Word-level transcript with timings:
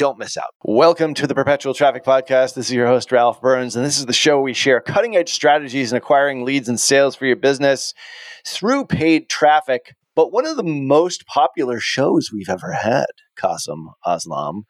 don't 0.00 0.18
miss 0.18 0.38
out. 0.38 0.54
Welcome 0.64 1.12
to 1.12 1.26
the 1.26 1.34
Perpetual 1.34 1.74
Traffic 1.74 2.04
Podcast. 2.04 2.54
This 2.54 2.68
is 2.68 2.72
your 2.72 2.86
host, 2.86 3.12
Ralph 3.12 3.38
Burns, 3.42 3.76
and 3.76 3.84
this 3.84 3.98
is 3.98 4.06
the 4.06 4.14
show 4.14 4.40
we 4.40 4.54
share 4.54 4.80
cutting 4.80 5.14
edge 5.14 5.30
strategies 5.30 5.92
in 5.92 5.98
acquiring 5.98 6.42
leads 6.42 6.70
and 6.70 6.80
sales 6.80 7.14
for 7.14 7.26
your 7.26 7.36
business 7.36 7.92
through 8.46 8.86
paid 8.86 9.28
traffic. 9.28 9.94
But 10.16 10.32
one 10.32 10.46
of 10.46 10.56
the 10.56 10.62
most 10.62 11.26
popular 11.26 11.80
shows 11.80 12.30
we've 12.32 12.48
ever 12.48 12.72
had, 12.72 13.04
Kasim 13.36 13.90
Aslam, 14.06 14.62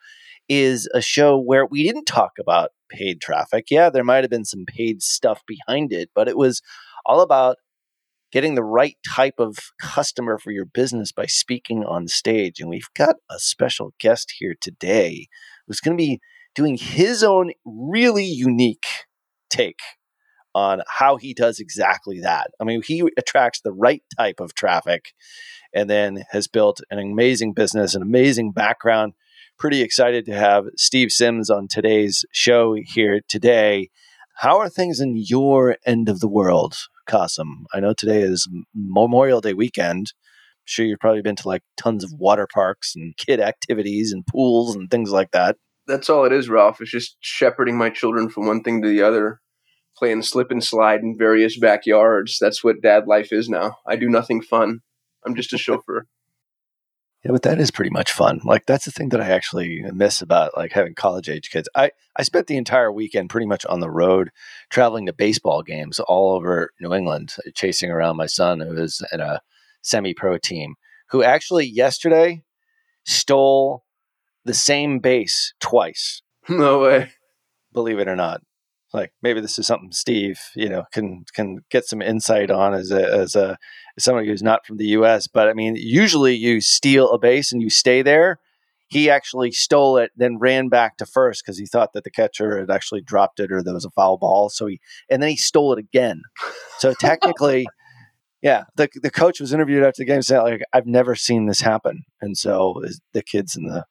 is 0.48 0.88
a 0.92 1.00
show 1.00 1.38
where 1.38 1.64
we 1.64 1.84
didn't 1.84 2.06
talk 2.06 2.32
about 2.40 2.70
paid 2.88 3.20
traffic. 3.20 3.66
Yeah, 3.70 3.88
there 3.88 4.02
might 4.02 4.24
have 4.24 4.30
been 4.30 4.44
some 4.44 4.64
paid 4.66 5.00
stuff 5.00 5.42
behind 5.46 5.92
it, 5.92 6.10
but 6.12 6.26
it 6.26 6.36
was 6.36 6.60
all 7.06 7.20
about 7.20 7.58
getting 8.32 8.54
the 8.54 8.64
right 8.64 8.96
type 9.08 9.34
of 9.38 9.58
customer 9.80 10.38
for 10.38 10.50
your 10.50 10.64
business 10.64 11.12
by 11.12 11.26
speaking 11.26 11.84
on 11.84 12.08
stage. 12.08 12.60
And 12.60 12.70
we've 12.70 12.92
got 12.96 13.16
a 13.30 13.38
special 13.38 13.92
guest 13.98 14.34
here 14.38 14.54
today 14.60 15.26
who's 15.66 15.80
going 15.80 15.96
to 15.96 16.02
be 16.02 16.20
doing 16.54 16.76
his 16.76 17.22
own 17.22 17.52
really 17.64 18.24
unique 18.24 18.86
take 19.48 19.80
on 20.54 20.82
how 20.88 21.16
he 21.16 21.32
does 21.32 21.60
exactly 21.60 22.20
that. 22.20 22.50
I 22.60 22.64
mean, 22.64 22.82
he 22.84 23.08
attracts 23.16 23.60
the 23.60 23.72
right 23.72 24.02
type 24.16 24.40
of 24.40 24.54
traffic 24.54 25.12
and 25.72 25.88
then 25.88 26.24
has 26.30 26.48
built 26.48 26.80
an 26.90 26.98
amazing 26.98 27.52
business, 27.52 27.94
an 27.94 28.02
amazing 28.02 28.52
background. 28.52 29.14
Pretty 29.58 29.82
excited 29.82 30.24
to 30.26 30.34
have 30.34 30.64
Steve 30.76 31.12
Sims 31.12 31.50
on 31.50 31.68
today's 31.68 32.24
show 32.32 32.74
here 32.74 33.20
today. 33.28 33.90
How 34.36 34.58
are 34.58 34.68
things 34.68 35.00
in 35.00 35.14
your 35.16 35.76
end 35.86 36.08
of 36.08 36.20
the 36.20 36.28
world? 36.28 36.76
Kasim. 37.10 37.66
I 37.74 37.80
know 37.80 37.92
today 37.92 38.22
is 38.22 38.48
Memorial 38.72 39.40
Day 39.40 39.52
weekend. 39.52 40.12
I'm 40.12 40.64
sure 40.64 40.86
you've 40.86 41.00
probably 41.00 41.22
been 41.22 41.36
to 41.36 41.48
like 41.48 41.62
tons 41.76 42.04
of 42.04 42.12
water 42.12 42.46
parks 42.52 42.94
and 42.94 43.16
kid 43.16 43.40
activities 43.40 44.12
and 44.12 44.24
pools 44.26 44.76
and 44.76 44.88
things 44.90 45.10
like 45.10 45.32
that. 45.32 45.56
That's 45.88 46.08
all 46.08 46.24
it 46.24 46.32
is, 46.32 46.48
Ralph. 46.48 46.80
It's 46.80 46.90
just 46.90 47.16
shepherding 47.20 47.76
my 47.76 47.90
children 47.90 48.28
from 48.28 48.46
one 48.46 48.62
thing 48.62 48.80
to 48.82 48.88
the 48.88 49.02
other, 49.02 49.40
playing 49.96 50.22
slip 50.22 50.52
and 50.52 50.62
slide 50.62 51.00
in 51.00 51.16
various 51.18 51.58
backyards. 51.58 52.38
That's 52.40 52.62
what 52.62 52.80
dad 52.80 53.08
life 53.08 53.32
is 53.32 53.48
now. 53.48 53.76
I 53.88 53.96
do 53.96 54.08
nothing 54.08 54.40
fun. 54.40 54.80
I'm 55.26 55.34
just 55.34 55.52
a 55.52 55.58
chauffeur. 55.58 56.06
Yeah, 57.24 57.32
but 57.32 57.42
that 57.42 57.60
is 57.60 57.70
pretty 57.70 57.90
much 57.90 58.12
fun. 58.12 58.40
Like 58.44 58.64
that's 58.64 58.86
the 58.86 58.90
thing 58.90 59.10
that 59.10 59.20
I 59.20 59.28
actually 59.28 59.82
miss 59.92 60.22
about 60.22 60.56
like 60.56 60.72
having 60.72 60.94
college 60.94 61.28
age 61.28 61.50
kids. 61.50 61.68
I 61.74 61.90
I 62.16 62.22
spent 62.22 62.46
the 62.46 62.56
entire 62.56 62.90
weekend 62.90 63.28
pretty 63.28 63.46
much 63.46 63.66
on 63.66 63.80
the 63.80 63.90
road, 63.90 64.30
traveling 64.70 65.06
to 65.06 65.12
baseball 65.12 65.62
games 65.62 66.00
all 66.00 66.34
over 66.34 66.70
New 66.80 66.94
England, 66.94 67.36
chasing 67.54 67.90
around 67.90 68.16
my 68.16 68.26
son 68.26 68.60
who 68.60 68.74
was 68.74 69.04
in 69.12 69.20
a 69.20 69.42
semi-pro 69.82 70.38
team. 70.38 70.76
Who 71.10 71.22
actually 71.22 71.66
yesterday 71.66 72.42
stole 73.04 73.84
the 74.44 74.54
same 74.54 74.98
base 74.98 75.54
twice. 75.60 76.22
No 76.48 76.80
way. 76.80 77.12
Believe 77.72 78.00
it 78.00 78.08
or 78.08 78.16
not 78.16 78.40
like 78.92 79.12
maybe 79.22 79.40
this 79.40 79.58
is 79.58 79.66
something 79.66 79.92
Steve, 79.92 80.40
you 80.54 80.68
know, 80.68 80.84
can 80.92 81.24
can 81.32 81.58
get 81.70 81.84
some 81.84 82.02
insight 82.02 82.50
on 82.50 82.74
as 82.74 82.90
a 82.90 83.12
as 83.12 83.36
a 83.36 83.56
as 83.96 84.04
somebody 84.04 84.28
who's 84.28 84.42
not 84.42 84.66
from 84.66 84.78
the 84.78 84.88
U.S. 84.88 85.26
But 85.28 85.48
I 85.48 85.52
mean, 85.52 85.76
usually 85.76 86.34
you 86.34 86.60
steal 86.60 87.10
a 87.10 87.18
base 87.18 87.52
and 87.52 87.62
you 87.62 87.70
stay 87.70 88.02
there. 88.02 88.38
He 88.88 89.08
actually 89.08 89.52
stole 89.52 89.98
it, 89.98 90.10
then 90.16 90.38
ran 90.38 90.68
back 90.68 90.96
to 90.96 91.06
first 91.06 91.44
because 91.44 91.58
he 91.58 91.66
thought 91.66 91.92
that 91.92 92.02
the 92.02 92.10
catcher 92.10 92.58
had 92.58 92.70
actually 92.70 93.02
dropped 93.02 93.38
it 93.38 93.52
or 93.52 93.62
there 93.62 93.74
was 93.74 93.84
a 93.84 93.90
foul 93.90 94.18
ball. 94.18 94.48
So 94.50 94.66
he 94.66 94.80
and 95.08 95.22
then 95.22 95.30
he 95.30 95.36
stole 95.36 95.72
it 95.72 95.78
again. 95.78 96.22
So 96.78 96.92
technically, 96.92 97.68
yeah, 98.42 98.64
the 98.76 98.88
the 99.00 99.10
coach 99.10 99.40
was 99.40 99.52
interviewed 99.52 99.84
after 99.84 100.00
the 100.00 100.06
game 100.06 100.22
saying 100.22 100.42
like, 100.42 100.62
"I've 100.72 100.86
never 100.86 101.14
seen 101.14 101.46
this 101.46 101.60
happen," 101.60 102.02
and 102.20 102.36
so 102.36 102.82
the 103.12 103.22
kids 103.22 103.54
in 103.54 103.66
the 103.66 103.84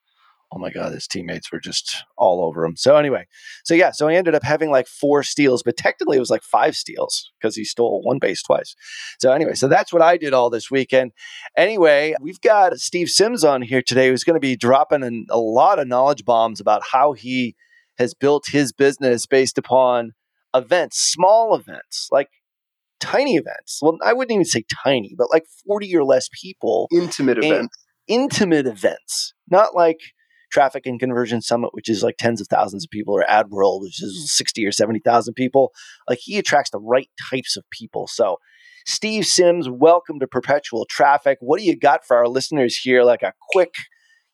oh 0.52 0.58
my 0.58 0.70
god, 0.70 0.92
his 0.92 1.06
teammates 1.06 1.52
were 1.52 1.60
just 1.60 2.04
all 2.16 2.44
over 2.44 2.64
him. 2.64 2.76
So 2.76 2.96
anyway, 2.96 3.26
so 3.64 3.74
yeah, 3.74 3.92
so 3.92 4.08
he 4.08 4.16
ended 4.16 4.34
up 4.34 4.42
having 4.42 4.70
like 4.70 4.88
four 4.88 5.22
steals, 5.22 5.62
but 5.62 5.76
technically 5.76 6.16
it 6.16 6.20
was 6.20 6.30
like 6.30 6.42
five 6.42 6.74
steals 6.74 7.30
because 7.40 7.54
he 7.54 7.64
stole 7.64 8.02
one 8.02 8.18
base 8.18 8.42
twice. 8.42 8.74
So 9.20 9.32
anyway, 9.32 9.54
so 9.54 9.68
that's 9.68 9.92
what 9.92 10.02
I 10.02 10.16
did 10.16 10.34
all 10.34 10.50
this 10.50 10.70
weekend. 10.70 11.12
Anyway, 11.56 12.14
we've 12.20 12.40
got 12.40 12.78
Steve 12.78 13.08
Sims 13.08 13.44
on 13.44 13.62
here 13.62 13.82
today 13.82 14.08
who's 14.08 14.24
going 14.24 14.34
to 14.34 14.40
be 14.40 14.56
dropping 14.56 15.04
an, 15.04 15.26
a 15.30 15.38
lot 15.38 15.78
of 15.78 15.86
knowledge 15.86 16.24
bombs 16.24 16.60
about 16.60 16.82
how 16.90 17.12
he 17.12 17.54
has 17.98 18.14
built 18.14 18.46
his 18.50 18.72
business 18.72 19.26
based 19.26 19.58
upon 19.58 20.12
events, 20.54 20.98
small 20.98 21.54
events, 21.54 22.08
like 22.10 22.28
tiny 22.98 23.36
events. 23.36 23.78
Well, 23.80 23.98
I 24.04 24.12
wouldn't 24.12 24.32
even 24.32 24.44
say 24.44 24.64
tiny, 24.84 25.14
but 25.16 25.28
like 25.32 25.44
40 25.66 25.94
or 25.96 26.04
less 26.04 26.28
people. 26.32 26.88
Intimate 26.92 27.38
events. 27.38 27.76
Intimate 28.08 28.66
events. 28.66 29.34
Not 29.48 29.76
like 29.76 30.00
Traffic 30.50 30.86
and 30.86 30.98
Conversion 30.98 31.40
Summit, 31.40 31.70
which 31.72 31.88
is 31.88 32.02
like 32.02 32.16
tens 32.18 32.40
of 32.40 32.48
thousands 32.48 32.84
of 32.84 32.90
people, 32.90 33.14
or 33.14 33.28
Ad 33.28 33.50
World, 33.50 33.82
which 33.82 34.02
is 34.02 34.32
60 34.36 34.64
or 34.66 34.72
70,000 34.72 35.34
people. 35.34 35.72
Like 36.08 36.18
he 36.22 36.38
attracts 36.38 36.70
the 36.70 36.80
right 36.80 37.08
types 37.30 37.56
of 37.56 37.64
people. 37.70 38.06
So, 38.06 38.36
Steve 38.86 39.26
Sims, 39.26 39.68
welcome 39.68 40.18
to 40.20 40.26
Perpetual 40.26 40.86
Traffic. 40.88 41.38
What 41.40 41.60
do 41.60 41.66
you 41.66 41.78
got 41.78 42.06
for 42.06 42.16
our 42.16 42.28
listeners 42.28 42.76
here? 42.76 43.02
Like 43.02 43.22
a 43.22 43.34
quick, 43.52 43.74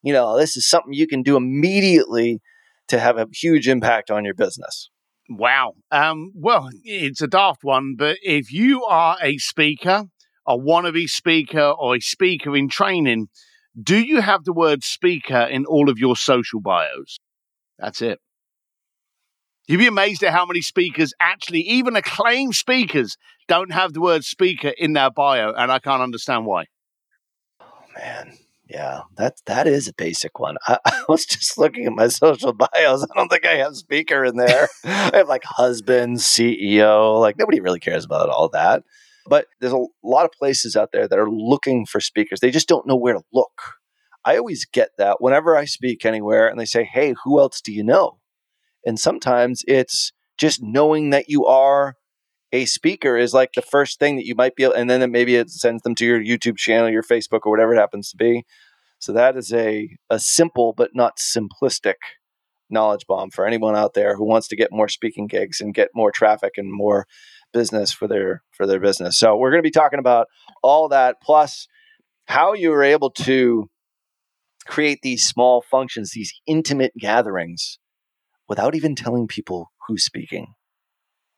you 0.03 0.13
know, 0.13 0.39
this 0.39 0.57
is 0.57 0.69
something 0.69 0.93
you 0.93 1.07
can 1.07 1.23
do 1.23 1.37
immediately 1.37 2.41
to 2.89 2.99
have 2.99 3.19
a 3.19 3.27
huge 3.33 3.69
impact 3.69 4.11
on 4.11 4.25
your 4.25 4.35
business. 4.35 4.91
Wow. 5.29 5.75
Um, 5.91 6.33
well, 6.35 6.71
it's 6.85 7.21
a 7.21 7.27
daft 7.27 7.65
one, 7.65 7.97
but 7.99 8.19
if 8.23 8.53
you 8.53 8.85
are 8.85 9.17
a 9.21 9.39
speaker, 9.39 10.05
a 10.47 10.57
wannabe 10.57 11.09
speaker, 11.09 11.75
or 11.77 11.97
a 11.97 12.01
speaker 12.01 12.57
in 12.57 12.69
training, 12.69 13.27
do 13.81 13.99
you 13.99 14.21
have 14.21 14.45
the 14.45 14.53
word 14.53 14.83
speaker 14.83 15.41
in 15.41 15.67
all 15.67 15.91
of 15.91 15.99
your 15.99 16.17
social 16.17 16.61
bios? 16.61 17.19
That's 17.79 18.01
it. 18.01 18.21
You'd 19.69 19.79
be 19.79 19.87
amazed 19.87 20.23
at 20.23 20.33
how 20.33 20.47
many 20.47 20.61
speakers 20.61 21.13
actually, 21.21 21.61
even 21.61 21.97
acclaimed 21.97 22.55
speakers, 22.55 23.17
don't 23.49 23.73
have 23.73 23.93
the 23.93 24.01
word 24.01 24.25
speaker 24.25 24.73
in 24.79 24.93
their 24.93 25.11
bio, 25.11 25.53
and 25.53 25.73
I 25.73 25.81
can't 25.81 26.03
understand 26.03 26.47
why. 26.47 26.67
Oh 27.61 27.85
man, 27.99 28.39
yeah, 28.69 29.03
that 29.17 29.41
that 29.47 29.67
is 29.67 29.89
a 29.89 29.93
basic 29.93 30.39
one. 30.39 30.57
I, 30.69 30.79
I, 30.87 31.05
was 31.09 31.27
just 31.27 31.59
looking 31.59 31.87
at 31.87 31.93
my 31.93 32.09
social 32.09 32.53
bios. 32.53 33.05
I 33.05 33.07
don't 33.17 33.29
think 33.29 33.45
I 33.45 33.57
have 33.57 33.77
speaker 33.77 34.25
in 34.25 34.37
there. 34.37 34.69
I 34.85 35.11
have 35.15 35.29
like 35.29 35.45
husband, 35.45 36.19
CEO. 36.19 37.21
Like 37.21 37.37
nobody 37.37 37.61
really 37.61 37.81
cares 37.81 38.05
about 38.05 38.29
all 38.29 38.49
that. 38.51 38.85
But 39.29 39.47
there's 39.61 39.73
a 39.73 39.87
lot 40.03 40.25
of 40.25 40.33
places 40.33 40.77
out 40.77 40.91
there 40.93 41.09
that 41.09 41.19
are 41.19 41.31
looking 41.31 41.87
for 41.87 42.01
speakers. 42.01 42.41
They 42.41 42.51
just 42.51 42.69
don't 42.69 42.87
know 42.87 42.97
where 42.97 43.15
to 43.15 43.23
look. 43.33 43.75
I 44.25 44.37
always 44.37 44.67
get 44.67 44.91
that 44.99 45.21
whenever 45.21 45.57
I 45.57 45.65
speak 45.65 46.05
anywhere 46.05 46.49
and 46.49 46.59
they 46.59 46.65
say, 46.65 46.85
Hey, 46.85 47.15
who 47.25 47.39
else 47.39 47.61
do 47.61 47.73
you 47.73 47.85
know? 47.85 48.19
And 48.85 48.99
sometimes 48.99 49.63
it's 49.67 50.13
just 50.39 50.63
knowing 50.63 51.11
that 51.11 51.29
you 51.29 51.47
are 51.47 51.97
a 52.53 52.65
speaker 52.67 53.17
is 53.17 53.35
like 53.35 53.53
the 53.55 53.63
first 53.63 53.99
thing 53.99 54.17
that 54.17 54.27
you 54.27 54.35
might 54.35 54.55
be 54.55 54.65
able, 54.65 54.75
and 54.75 54.89
then 54.89 55.11
maybe 55.11 55.35
it 55.37 55.51
sends 55.51 55.83
them 55.83 55.95
to 55.97 56.07
your 56.07 56.21
YouTube 56.21 56.57
channel, 56.57 56.89
your 56.89 57.03
Facebook, 57.03 57.41
or 57.45 57.51
whatever 57.51 57.75
it 57.75 57.79
happens 57.79 58.11
to 58.11 58.17
be. 58.17 58.45
So 58.99 59.13
that 59.13 59.37
is 59.37 59.53
a, 59.53 59.91
a 60.09 60.19
simple 60.19 60.73
but 60.77 60.91
not 60.95 61.19
simplistic 61.19 61.95
knowledge 62.71 63.07
bomb 63.07 63.31
for 63.31 63.47
anyone 63.47 63.77
out 63.77 63.95
there 63.95 64.17
who 64.17 64.25
wants 64.25 64.49
to 64.49 64.57
get 64.57 64.73
more 64.73 64.89
speaking 64.89 65.27
gigs 65.27 65.61
and 65.61 65.75
get 65.75 65.91
more 65.95 66.11
traffic 66.11 66.55
and 66.57 66.73
more 66.73 67.07
business 67.53 67.93
for 67.93 68.07
their 68.09 68.43
for 68.51 68.67
their 68.67 68.81
business. 68.81 69.19
So 69.19 69.37
we're 69.37 69.51
going 69.51 69.63
to 69.63 69.67
be 69.67 69.71
talking 69.71 69.99
about 69.99 70.29
all 70.63 70.89
that 70.89 71.21
plus 71.23 71.67
how 72.27 72.55
you 72.55 72.71
were 72.71 72.83
able 72.83 73.11
to 73.11 73.69
create 74.67 75.01
these 75.03 75.25
small 75.25 75.63
functions, 75.63 76.11
these 76.11 76.33
intimate 76.47 76.93
gatherings 76.99 77.79
without 78.49 78.75
even 78.75 78.95
telling 78.95 79.27
people 79.29 79.73
who's 79.87 80.05
speaking. 80.05 80.55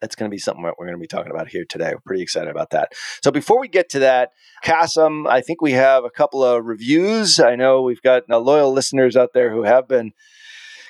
That's 0.01 0.15
going 0.15 0.31
to 0.31 0.35
be 0.35 0.39
something 0.39 0.63
that 0.63 0.75
we're 0.79 0.87
going 0.87 0.97
to 0.97 1.01
be 1.01 1.09
talking 1.09 1.33
about 1.33 1.49
here 1.49 1.65
today. 1.69 1.91
We're 1.91 2.01
pretty 2.07 2.23
excited 2.23 2.51
about 2.51 2.71
that. 2.71 2.93
So 3.23 3.33
before 3.33 3.61
we 3.61 3.67
get 3.67 3.89
to 3.91 3.99
that, 4.01 4.31
Kasim, 4.63 5.27
I 5.27 5.41
think 5.41 5.61
we 5.61 5.73
have 5.73 6.05
a 6.05 6.11
couple 6.11 6.45
of 6.45 6.65
reviews. 6.65 7.41
I 7.41 7.57
know 7.57 7.83
we've 7.83 8.03
got 8.03 8.29
loyal 8.29 8.73
listeners 8.73 9.17
out 9.17 9.31
there 9.35 9.51
who 9.51 9.65
have 9.65 9.89
been 9.89 10.13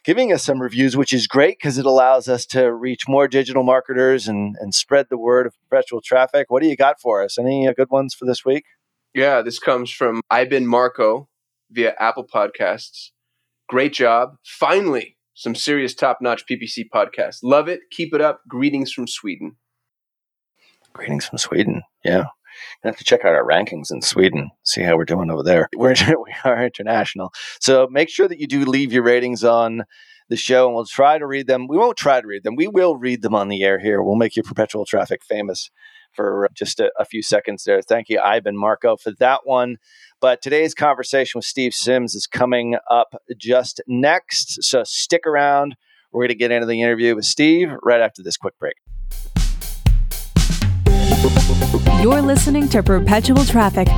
giving 0.05 0.33
us 0.33 0.45
some 0.45 0.61
reviews, 0.61 0.97
which 0.97 1.13
is 1.13 1.27
great 1.27 1.59
because 1.59 1.79
it 1.79 1.87
allows 1.87 2.29
us 2.29 2.47
to 2.47 2.73
reach 2.73 3.09
more 3.09 3.29
digital 3.29 3.63
marketers 3.63 4.29
and, 4.29 4.57
and 4.61 4.75
spread 4.75 5.07
the 5.11 5.19
word 5.19 5.47
of 5.47 5.55
perpetual 5.61 6.01
traffic. 6.01 6.51
What 6.51 6.63
do 6.63 6.69
you 6.69 6.77
got 6.77 7.01
for 7.01 7.23
us? 7.23 7.39
Any 7.39 7.67
uh, 7.67 7.73
good 7.73 7.91
ones 7.91 8.15
for 8.15 8.25
this 8.25 8.45
week? 8.45 8.65
Yeah, 9.15 9.43
this 9.43 9.59
comes 9.59 9.91
from 9.91 10.21
Ivan 10.31 10.67
Marco 10.67 11.29
via 11.71 11.95
Apple 11.99 12.27
Podcasts. 12.27 13.11
Great 13.69 13.93
job. 13.93 14.37
Finally, 14.45 15.17
some 15.35 15.55
serious 15.55 15.95
top 15.95 16.19
notch 16.21 16.45
PPC 16.51 16.85
podcast. 16.93 17.39
Love 17.43 17.69
it. 17.69 17.81
Keep 17.91 18.15
it 18.15 18.21
up. 18.21 18.41
Greetings 18.49 18.93
from 18.93 19.07
Sweden. 19.07 19.57
Greetings 20.93 21.27
from 21.27 21.39
Sweden. 21.39 21.83
Yeah. 22.05 22.25
I 22.85 22.89
have 22.89 22.97
to 22.97 23.05
check 23.05 23.25
out 23.25 23.35
our 23.35 23.47
rankings 23.47 23.91
in 23.91 24.03
Sweden, 24.03 24.51
see 24.65 24.83
how 24.83 24.97
we're 24.97 25.05
doing 25.05 25.31
over 25.31 25.43
there. 25.43 25.69
We're 25.77 25.95
we 26.09 26.35
are 26.45 26.65
international, 26.65 27.33
so 27.61 27.89
make 27.91 28.09
sure 28.09 28.29
that 28.29 28.39
you 28.39 28.47
do 28.47 28.65
leave 28.65 28.93
your 28.93 29.03
ratings 29.03 29.45
on 29.45 29.85
the 30.29 30.37
show, 30.37 30.67
and 30.67 30.75
we'll 30.75 30.85
try 30.85 31.19
to 31.19 31.27
read 31.27 31.47
them. 31.47 31.67
We 31.69 31.79
won't 31.79 31.97
try 31.97 32.21
to 32.21 32.27
read 32.27 32.45
them; 32.45 32.57
we 32.57 32.69
will 32.69 32.97
read 32.97 33.23
them 33.23 33.35
on 33.35 33.49
the 33.49 33.63
air 33.63 33.79
here. 33.79 34.03
We'll 34.03 34.17
make 34.17 34.37
your 34.37 34.45
perpetual 34.45 34.85
traffic 34.85 35.23
famous 35.25 35.71
for 36.13 36.49
just 36.55 36.81
a, 36.81 36.91
a 36.99 37.05
few 37.05 37.23
seconds 37.23 37.65
there. 37.65 37.81
Thank 37.83 38.09
you, 38.09 38.21
Ivan 38.21 38.57
Marco, 38.57 38.97
for 38.97 39.13
that 39.13 39.41
one. 39.45 39.77
But 40.21 40.43
today's 40.43 40.75
conversation 40.75 41.39
with 41.39 41.45
Steve 41.45 41.75
Sims 41.75 42.15
is 42.15 42.27
coming 42.27 42.77
up 42.91 43.15
just 43.37 43.81
next, 43.87 44.63
so 44.65 44.83
stick 44.85 45.27
around. 45.27 45.77
We're 46.13 46.23
going 46.23 46.29
to 46.31 46.35
get 46.35 46.51
into 46.51 46.67
the 46.67 46.81
interview 46.81 47.15
with 47.15 47.25
Steve 47.25 47.71
right 47.83 48.01
after 48.01 48.23
this 48.23 48.37
quick 48.37 48.59
break. 48.59 48.75
You're 52.01 52.23
listening 52.23 52.69
to 52.69 52.81
Perpetual 52.81 53.45
Traffic. 53.45 53.89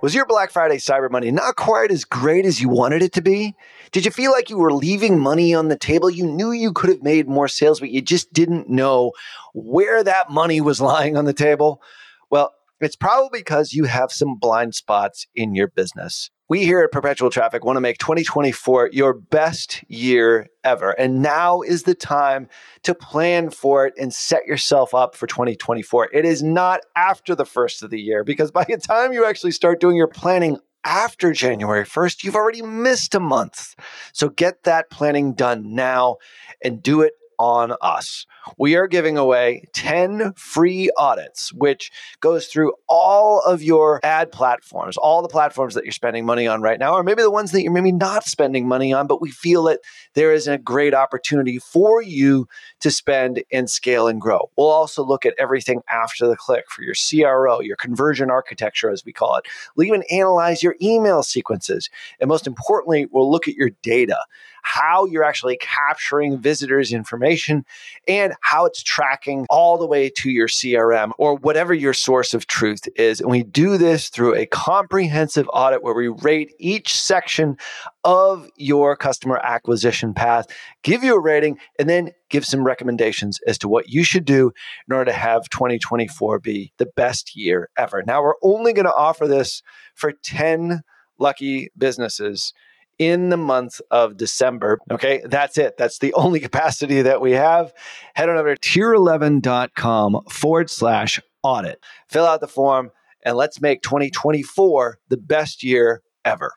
Was 0.00 0.14
your 0.14 0.24
Black 0.24 0.50
Friday 0.50 0.78
Cyber 0.78 1.10
Monday 1.10 1.30
not 1.30 1.56
quite 1.56 1.90
as 1.90 2.06
great 2.06 2.46
as 2.46 2.62
you 2.62 2.70
wanted 2.70 3.02
it 3.02 3.12
to 3.12 3.20
be? 3.20 3.54
Did 3.90 4.06
you 4.06 4.10
feel 4.10 4.32
like 4.32 4.48
you 4.48 4.56
were 4.56 4.72
leaving 4.72 5.20
money 5.20 5.52
on 5.52 5.68
the 5.68 5.76
table? 5.76 6.08
You 6.08 6.26
knew 6.26 6.50
you 6.50 6.72
could 6.72 6.88
have 6.88 7.02
made 7.02 7.28
more 7.28 7.48
sales, 7.48 7.80
but 7.80 7.90
you 7.90 8.00
just 8.00 8.32
didn't 8.32 8.70
know 8.70 9.12
where 9.52 10.02
that 10.02 10.30
money 10.30 10.62
was 10.62 10.80
lying 10.80 11.18
on 11.18 11.26
the 11.26 11.34
table? 11.34 11.82
Well, 12.30 12.54
it's 12.80 12.96
probably 12.96 13.40
because 13.40 13.74
you 13.74 13.84
have 13.84 14.10
some 14.10 14.38
blind 14.38 14.74
spots 14.74 15.26
in 15.34 15.54
your 15.54 15.68
business. 15.68 16.30
We 16.52 16.66
here 16.66 16.80
at 16.80 16.92
Perpetual 16.92 17.30
Traffic 17.30 17.64
want 17.64 17.78
to 17.78 17.80
make 17.80 17.96
2024 17.96 18.90
your 18.92 19.14
best 19.14 19.82
year 19.88 20.50
ever. 20.62 20.90
And 20.90 21.22
now 21.22 21.62
is 21.62 21.84
the 21.84 21.94
time 21.94 22.46
to 22.82 22.94
plan 22.94 23.48
for 23.48 23.86
it 23.86 23.94
and 23.98 24.12
set 24.12 24.44
yourself 24.44 24.94
up 24.94 25.16
for 25.16 25.26
2024. 25.26 26.10
It 26.12 26.26
is 26.26 26.42
not 26.42 26.80
after 26.94 27.34
the 27.34 27.46
first 27.46 27.82
of 27.82 27.88
the 27.88 27.98
year 27.98 28.22
because 28.22 28.50
by 28.50 28.64
the 28.68 28.76
time 28.76 29.14
you 29.14 29.24
actually 29.24 29.52
start 29.52 29.80
doing 29.80 29.96
your 29.96 30.08
planning 30.08 30.58
after 30.84 31.32
January 31.32 31.86
1st, 31.86 32.22
you've 32.22 32.36
already 32.36 32.60
missed 32.60 33.14
a 33.14 33.20
month. 33.20 33.74
So 34.12 34.28
get 34.28 34.64
that 34.64 34.90
planning 34.90 35.32
done 35.32 35.74
now 35.74 36.18
and 36.62 36.82
do 36.82 37.00
it 37.00 37.14
on 37.38 37.72
us. 37.80 38.26
We 38.58 38.76
are 38.76 38.86
giving 38.86 39.16
away 39.16 39.64
10 39.72 40.34
free 40.34 40.90
audits, 40.96 41.52
which 41.52 41.90
goes 42.20 42.46
through 42.46 42.72
all 42.88 43.40
of 43.40 43.62
your 43.62 44.00
ad 44.02 44.32
platforms, 44.32 44.96
all 44.96 45.22
the 45.22 45.28
platforms 45.28 45.74
that 45.74 45.84
you're 45.84 45.92
spending 45.92 46.26
money 46.26 46.46
on 46.46 46.62
right 46.62 46.78
now, 46.78 46.94
or 46.94 47.02
maybe 47.02 47.22
the 47.22 47.30
ones 47.30 47.52
that 47.52 47.62
you're 47.62 47.72
maybe 47.72 47.92
not 47.92 48.24
spending 48.24 48.66
money 48.66 48.92
on, 48.92 49.06
but 49.06 49.20
we 49.20 49.30
feel 49.30 49.64
that 49.64 49.80
there 50.14 50.32
is 50.32 50.48
a 50.48 50.58
great 50.58 50.94
opportunity 50.94 51.58
for 51.58 52.02
you 52.02 52.48
to 52.80 52.90
spend 52.90 53.42
and 53.52 53.70
scale 53.70 54.08
and 54.08 54.20
grow. 54.20 54.50
We'll 54.56 54.68
also 54.68 55.04
look 55.04 55.24
at 55.24 55.34
everything 55.38 55.82
after 55.90 56.26
the 56.26 56.36
click 56.36 56.64
for 56.70 56.82
your 56.82 56.94
CRO, 56.94 57.60
your 57.60 57.76
conversion 57.76 58.30
architecture, 58.30 58.90
as 58.90 59.04
we 59.04 59.12
call 59.12 59.36
it. 59.36 59.46
We'll 59.76 59.86
even 59.86 60.04
analyze 60.10 60.62
your 60.62 60.76
email 60.82 61.22
sequences. 61.22 61.88
And 62.20 62.28
most 62.28 62.46
importantly, 62.46 63.06
we'll 63.10 63.30
look 63.30 63.48
at 63.48 63.54
your 63.54 63.70
data 63.82 64.18
how 64.62 65.04
you're 65.04 65.24
actually 65.24 65.58
capturing 65.60 66.38
visitors' 66.38 66.92
information 66.92 67.64
and 68.08 68.31
how 68.40 68.66
it's 68.66 68.82
tracking 68.82 69.46
all 69.50 69.78
the 69.78 69.86
way 69.86 70.10
to 70.10 70.30
your 70.30 70.48
CRM 70.48 71.12
or 71.18 71.36
whatever 71.36 71.74
your 71.74 71.94
source 71.94 72.34
of 72.34 72.46
truth 72.46 72.88
is. 72.96 73.20
And 73.20 73.30
we 73.30 73.42
do 73.42 73.76
this 73.76 74.08
through 74.08 74.34
a 74.34 74.46
comprehensive 74.46 75.48
audit 75.52 75.82
where 75.82 75.94
we 75.94 76.08
rate 76.08 76.54
each 76.58 76.94
section 76.94 77.56
of 78.04 78.48
your 78.56 78.96
customer 78.96 79.40
acquisition 79.42 80.14
path, 80.14 80.46
give 80.82 81.04
you 81.04 81.14
a 81.14 81.20
rating, 81.20 81.58
and 81.78 81.88
then 81.88 82.10
give 82.30 82.44
some 82.44 82.64
recommendations 82.64 83.38
as 83.46 83.58
to 83.58 83.68
what 83.68 83.88
you 83.88 84.02
should 84.04 84.24
do 84.24 84.52
in 84.88 84.94
order 84.94 85.10
to 85.10 85.16
have 85.16 85.48
2024 85.50 86.40
be 86.40 86.72
the 86.78 86.86
best 86.96 87.36
year 87.36 87.68
ever. 87.76 88.02
Now, 88.06 88.22
we're 88.22 88.34
only 88.42 88.72
going 88.72 88.86
to 88.86 88.94
offer 88.94 89.28
this 89.28 89.62
for 89.94 90.12
10 90.12 90.82
lucky 91.18 91.70
businesses 91.76 92.52
in 92.98 93.30
the 93.30 93.36
month 93.36 93.80
of 93.90 94.16
December. 94.16 94.78
Okay, 94.90 95.22
that's 95.24 95.58
it. 95.58 95.76
That's 95.76 95.98
the 95.98 96.12
only 96.14 96.40
capacity 96.40 97.02
that 97.02 97.20
we 97.20 97.32
have. 97.32 97.72
Head 98.14 98.28
on 98.28 98.36
over 98.36 98.54
to 98.54 98.60
tier11.com 98.80 100.24
forward 100.28 100.70
slash 100.70 101.20
audit. 101.42 101.82
Fill 102.08 102.26
out 102.26 102.40
the 102.40 102.48
form 102.48 102.90
and 103.24 103.36
let's 103.36 103.60
make 103.60 103.82
2024 103.82 104.98
the 105.08 105.16
best 105.16 105.62
year 105.62 106.02
ever. 106.24 106.54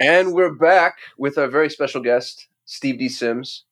And 0.00 0.32
we're 0.32 0.54
back 0.54 0.94
with 1.16 1.38
our 1.38 1.48
very 1.48 1.70
special 1.70 2.00
guest, 2.00 2.46
Steve 2.64 2.98
D. 2.98 3.08
Sims. 3.08 3.64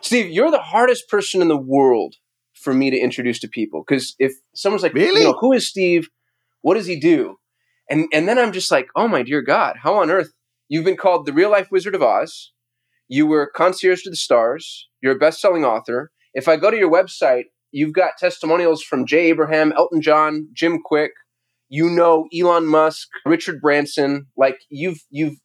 Steve, 0.00 0.30
you're 0.30 0.50
the 0.50 0.58
hardest 0.58 1.08
person 1.08 1.42
in 1.42 1.48
the 1.48 1.56
world 1.56 2.16
for 2.52 2.72
me 2.72 2.90
to 2.90 2.96
introduce 2.96 3.40
to 3.40 3.48
people 3.48 3.84
because 3.86 4.14
if 4.18 4.32
someone's 4.54 4.82
like, 4.82 4.94
really? 4.94 5.20
You 5.20 5.28
know, 5.28 5.38
who 5.40 5.52
is 5.52 5.68
Steve? 5.68 6.08
What 6.62 6.74
does 6.74 6.86
he 6.86 6.98
do? 6.98 7.36
And 7.90 8.06
and 8.12 8.26
then 8.28 8.38
I'm 8.38 8.52
just 8.52 8.70
like, 8.70 8.88
oh 8.96 9.08
my 9.08 9.22
dear 9.22 9.42
God, 9.42 9.76
how 9.82 9.96
on 9.96 10.10
earth 10.10 10.32
You've 10.68 10.84
been 10.84 10.96
called 10.96 11.26
the 11.26 11.32
real 11.32 11.50
life 11.50 11.68
Wizard 11.70 11.94
of 11.94 12.02
Oz. 12.02 12.52
You 13.08 13.26
were 13.26 13.50
concierge 13.54 14.02
to 14.02 14.10
the 14.10 14.16
stars. 14.16 14.88
You're 15.02 15.16
a 15.16 15.18
best 15.18 15.40
selling 15.40 15.64
author. 15.64 16.10
If 16.32 16.48
I 16.48 16.56
go 16.56 16.70
to 16.70 16.76
your 16.76 16.90
website, 16.90 17.44
you've 17.70 17.92
got 17.92 18.12
testimonials 18.18 18.82
from 18.82 19.06
Jay 19.06 19.26
Abraham, 19.26 19.72
Elton 19.76 20.00
John, 20.00 20.48
Jim 20.54 20.80
Kwik. 20.84 21.10
You 21.68 21.90
know 21.90 22.26
Elon 22.36 22.66
Musk, 22.66 23.08
Richard 23.26 23.60
Branson. 23.60 24.26
Like 24.36 24.58
you've 24.70 25.00
you've 25.10 25.36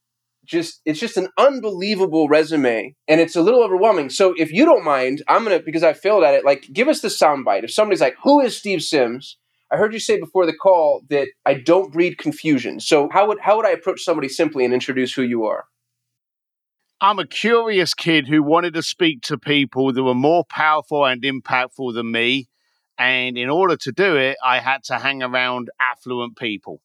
just 0.46 0.82
it's 0.86 1.00
just 1.00 1.18
an 1.18 1.30
unbelievable 1.38 2.28
resume 2.28 2.96
and 3.08 3.22
it's 3.22 3.36
a 3.36 3.42
little 3.42 3.64
overwhelming. 3.64 4.10
So 4.10 4.34
if 4.38 4.52
you 4.52 4.66
don't 4.66 4.84
mind, 4.84 5.22
I'm 5.28 5.44
gonna 5.44 5.60
because 5.60 5.84
I 5.84 5.94
failed 5.94 6.24
at 6.24 6.34
it. 6.34 6.46
Like 6.46 6.68
give 6.72 6.88
us 6.88 7.02
the 7.02 7.08
soundbite. 7.08 7.64
If 7.64 7.72
somebody's 7.74 8.02
like, 8.02 8.16
"Who 8.24 8.42
is 8.42 8.58
Steve 8.58 8.82
Sims?" 8.82 9.38
I 9.72 9.78
heard 9.78 9.94
you 9.94 10.00
say 10.00 10.20
before 10.20 10.46
the 10.46 10.54
call 10.54 11.04
that 11.10 11.28
I 11.46 11.54
don't 11.54 11.94
breed 11.94 12.18
confusion. 12.18 12.80
So 12.80 13.10
how 13.12 13.28
would 13.28 13.40
how 13.40 13.58
would 13.58 13.66
I 13.66 13.72
approach 13.72 14.02
somebody 14.02 14.30
simply 14.30 14.66
and 14.66 14.74
introduce 14.74 15.14
who 15.14 15.22
you 15.22 15.46
are? 15.46 15.66
I'm 17.02 17.20
a 17.20 17.28
curious 17.28 17.94
kid 17.94 18.28
who 18.28 18.44
wanted 18.44 18.74
to 18.74 18.84
speak 18.84 19.22
to 19.24 19.38
people 19.38 19.94
that 19.94 20.04
were 20.04 20.16
more 20.16 20.44
powerful 20.44 21.06
and 21.06 21.22
impactful 21.22 21.94
than 21.94 22.12
me. 22.12 22.50
And 22.98 23.38
in 23.38 23.50
order 23.50 23.78
to 23.78 23.92
do 23.94 24.18
it, 24.18 24.36
I 24.44 24.60
had 24.60 24.84
to 24.86 24.98
hang 24.98 25.24
around 25.24 25.70
affluent 25.80 26.36
people. 26.36 26.82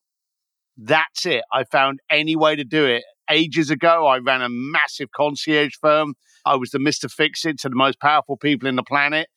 That's 0.76 1.26
it. 1.26 1.42
I 1.52 1.64
found 1.64 2.00
any 2.10 2.36
way 2.36 2.54
to 2.54 2.62
do 2.62 2.86
it. 2.86 3.02
Ages 3.28 3.70
ago, 3.70 4.06
I 4.06 4.18
ran 4.18 4.42
a 4.42 4.48
massive 4.48 5.10
concierge 5.10 5.74
firm. 5.80 6.14
I 6.44 6.54
was 6.56 6.70
the 6.70 6.78
Mr. 6.78 7.10
Fix 7.10 7.44
It 7.44 7.58
to 7.60 7.68
the 7.68 7.74
most 7.74 7.98
powerful 7.98 8.36
people 8.36 8.68
in 8.68 8.76
the 8.76 8.82
planet 8.84 9.28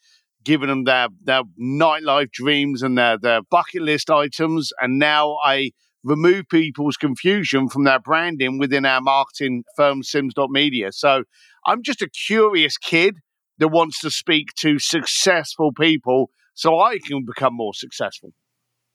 giving 0.47 0.69
them 0.69 0.85
their, 0.85 1.09
their 1.21 1.43
nightlife 1.61 2.31
dreams 2.31 2.81
and 2.81 2.97
their, 2.97 3.17
their 3.17 3.41
bucket 3.51 3.81
list 3.81 4.09
items. 4.09 4.71
And 4.79 4.97
now 4.97 5.37
I 5.43 5.71
remove 6.05 6.45
people's 6.49 6.95
confusion 6.95 7.67
from 7.67 7.83
their 7.83 7.99
branding 7.99 8.57
within 8.57 8.85
our 8.85 9.01
marketing 9.01 9.65
firm, 9.75 10.03
Sims.media. 10.03 10.93
So 10.93 11.25
I'm 11.65 11.83
just 11.83 12.01
a 12.01 12.09
curious 12.09 12.77
kid 12.77 13.17
that 13.57 13.67
wants 13.67 13.99
to 13.99 14.09
speak 14.09 14.53
to 14.59 14.79
successful 14.79 15.73
people 15.73 16.29
so 16.53 16.79
I 16.79 16.99
can 17.05 17.25
become 17.25 17.53
more 17.53 17.73
successful. 17.73 18.31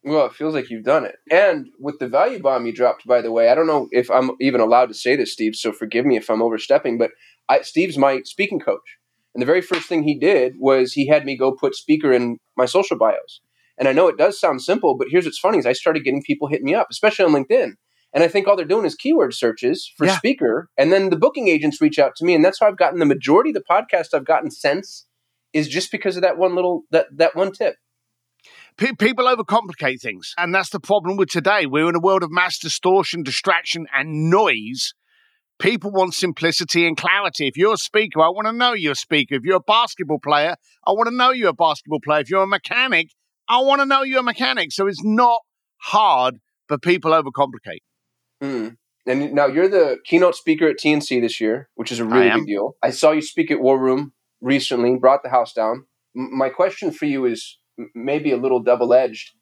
Well, 0.04 0.26
it 0.26 0.32
feels 0.32 0.54
like 0.54 0.70
you've 0.70 0.84
done 0.84 1.04
it. 1.04 1.16
And 1.30 1.66
with 1.78 1.98
the 1.98 2.08
value 2.08 2.40
bomb 2.40 2.64
you 2.64 2.72
dropped, 2.72 3.06
by 3.06 3.20
the 3.20 3.30
way, 3.30 3.50
I 3.50 3.54
don't 3.54 3.66
know 3.66 3.88
if 3.92 4.10
I'm 4.10 4.30
even 4.40 4.62
allowed 4.62 4.86
to 4.86 4.94
say 4.94 5.16
this, 5.16 5.34
Steve, 5.34 5.54
so 5.54 5.70
forgive 5.70 6.06
me 6.06 6.16
if 6.16 6.30
I'm 6.30 6.42
overstepping, 6.42 6.96
but 6.96 7.10
I, 7.48 7.60
Steve's 7.60 7.98
my 7.98 8.22
speaking 8.24 8.58
coach. 8.58 8.80
And 9.34 9.40
the 9.42 9.46
very 9.46 9.62
first 9.62 9.88
thing 9.88 10.02
he 10.02 10.18
did 10.18 10.54
was 10.58 10.92
he 10.92 11.06
had 11.06 11.24
me 11.24 11.36
go 11.36 11.52
put 11.52 11.74
speaker 11.74 12.12
in 12.12 12.38
my 12.56 12.66
social 12.66 12.98
bios. 12.98 13.40
And 13.78 13.88
I 13.88 13.92
know 13.92 14.08
it 14.08 14.18
does 14.18 14.38
sound 14.38 14.62
simple, 14.62 14.96
but 14.96 15.08
here's 15.10 15.24
what's 15.24 15.38
funny 15.38 15.58
is 15.58 15.66
I 15.66 15.72
started 15.72 16.04
getting 16.04 16.22
people 16.22 16.48
hitting 16.48 16.66
me 16.66 16.74
up, 16.74 16.88
especially 16.90 17.24
on 17.24 17.32
LinkedIn. 17.32 17.72
And 18.14 18.22
I 18.22 18.28
think 18.28 18.46
all 18.46 18.56
they're 18.56 18.66
doing 18.66 18.84
is 18.84 18.94
keyword 18.94 19.32
searches 19.32 19.90
for 19.96 20.06
Yeah. 20.06 20.18
speaker. 20.18 20.68
And 20.76 20.92
then 20.92 21.08
the 21.08 21.16
booking 21.16 21.48
agents 21.48 21.80
reach 21.80 21.98
out 21.98 22.14
to 22.16 22.24
me. 22.26 22.34
And 22.34 22.44
that's 22.44 22.60
how 22.60 22.66
I've 22.68 22.76
gotten 22.76 22.98
the 22.98 23.06
majority 23.06 23.50
of 23.50 23.54
the 23.54 23.64
podcast 23.68 24.12
I've 24.12 24.26
gotten 24.26 24.50
since 24.50 25.06
is 25.54 25.66
just 25.68 25.90
because 25.90 26.16
of 26.16 26.22
that 26.22 26.36
one 26.36 26.54
little 26.54 26.82
that 26.90 27.06
that 27.16 27.34
one 27.34 27.52
tip. 27.52 27.76
Pe- 28.76 28.92
people 28.98 29.24
overcomplicate 29.24 30.00
things. 30.00 30.34
And 30.36 30.54
that's 30.54 30.70
the 30.70 30.80
problem 30.80 31.16
with 31.16 31.28
today. 31.30 31.66
We're 31.66 31.88
in 31.88 31.94
a 31.94 32.00
world 32.00 32.22
of 32.22 32.30
mass 32.30 32.58
distortion, 32.58 33.22
distraction, 33.22 33.86
and 33.94 34.30
noise. 34.30 34.92
People 35.58 35.92
want 35.92 36.14
simplicity 36.14 36.86
and 36.86 36.96
clarity. 36.96 37.46
If 37.46 37.56
you're 37.56 37.74
a 37.74 37.78
speaker, 37.78 38.20
I 38.20 38.28
want 38.28 38.46
to 38.46 38.52
know 38.52 38.72
you're 38.72 38.92
a 38.92 38.96
speaker. 38.96 39.36
If 39.36 39.42
you're 39.44 39.56
a 39.56 39.60
basketball 39.60 40.18
player, 40.18 40.56
I 40.86 40.90
want 40.92 41.08
to 41.08 41.14
know 41.14 41.30
you're 41.30 41.50
a 41.50 41.54
basketball 41.54 42.00
player. 42.00 42.20
If 42.20 42.30
you're 42.30 42.42
a 42.42 42.48
mechanic, 42.48 43.08
I 43.48 43.60
want 43.60 43.80
to 43.80 43.86
know 43.86 44.02
you're 44.02 44.20
a 44.20 44.24
mechanic. 44.24 44.72
So 44.72 44.86
it's 44.86 45.04
not 45.04 45.40
hard, 45.76 46.38
but 46.68 46.82
people 46.82 47.12
overcomplicate. 47.12 47.82
Mm. 48.42 48.76
And 49.06 49.32
now 49.32 49.46
you're 49.46 49.68
the 49.68 49.98
keynote 50.04 50.36
speaker 50.36 50.68
at 50.68 50.78
TNC 50.78 51.20
this 51.20 51.40
year, 51.40 51.68
which 51.74 51.90
is 51.90 51.98
a 51.98 52.04
really 52.04 52.30
big 52.30 52.46
deal. 52.46 52.76
I 52.82 52.90
saw 52.90 53.10
you 53.10 53.22
speak 53.22 53.50
at 53.50 53.60
War 53.60 53.78
Room 53.78 54.12
recently, 54.40 54.96
brought 54.96 55.22
the 55.22 55.28
house 55.28 55.52
down. 55.52 55.86
M- 56.16 56.36
my 56.36 56.48
question 56.48 56.92
for 56.92 57.06
you 57.06 57.24
is 57.24 57.58
maybe 57.94 58.30
a 58.30 58.36
little 58.36 58.62
double 58.62 58.94
edged. 58.94 59.32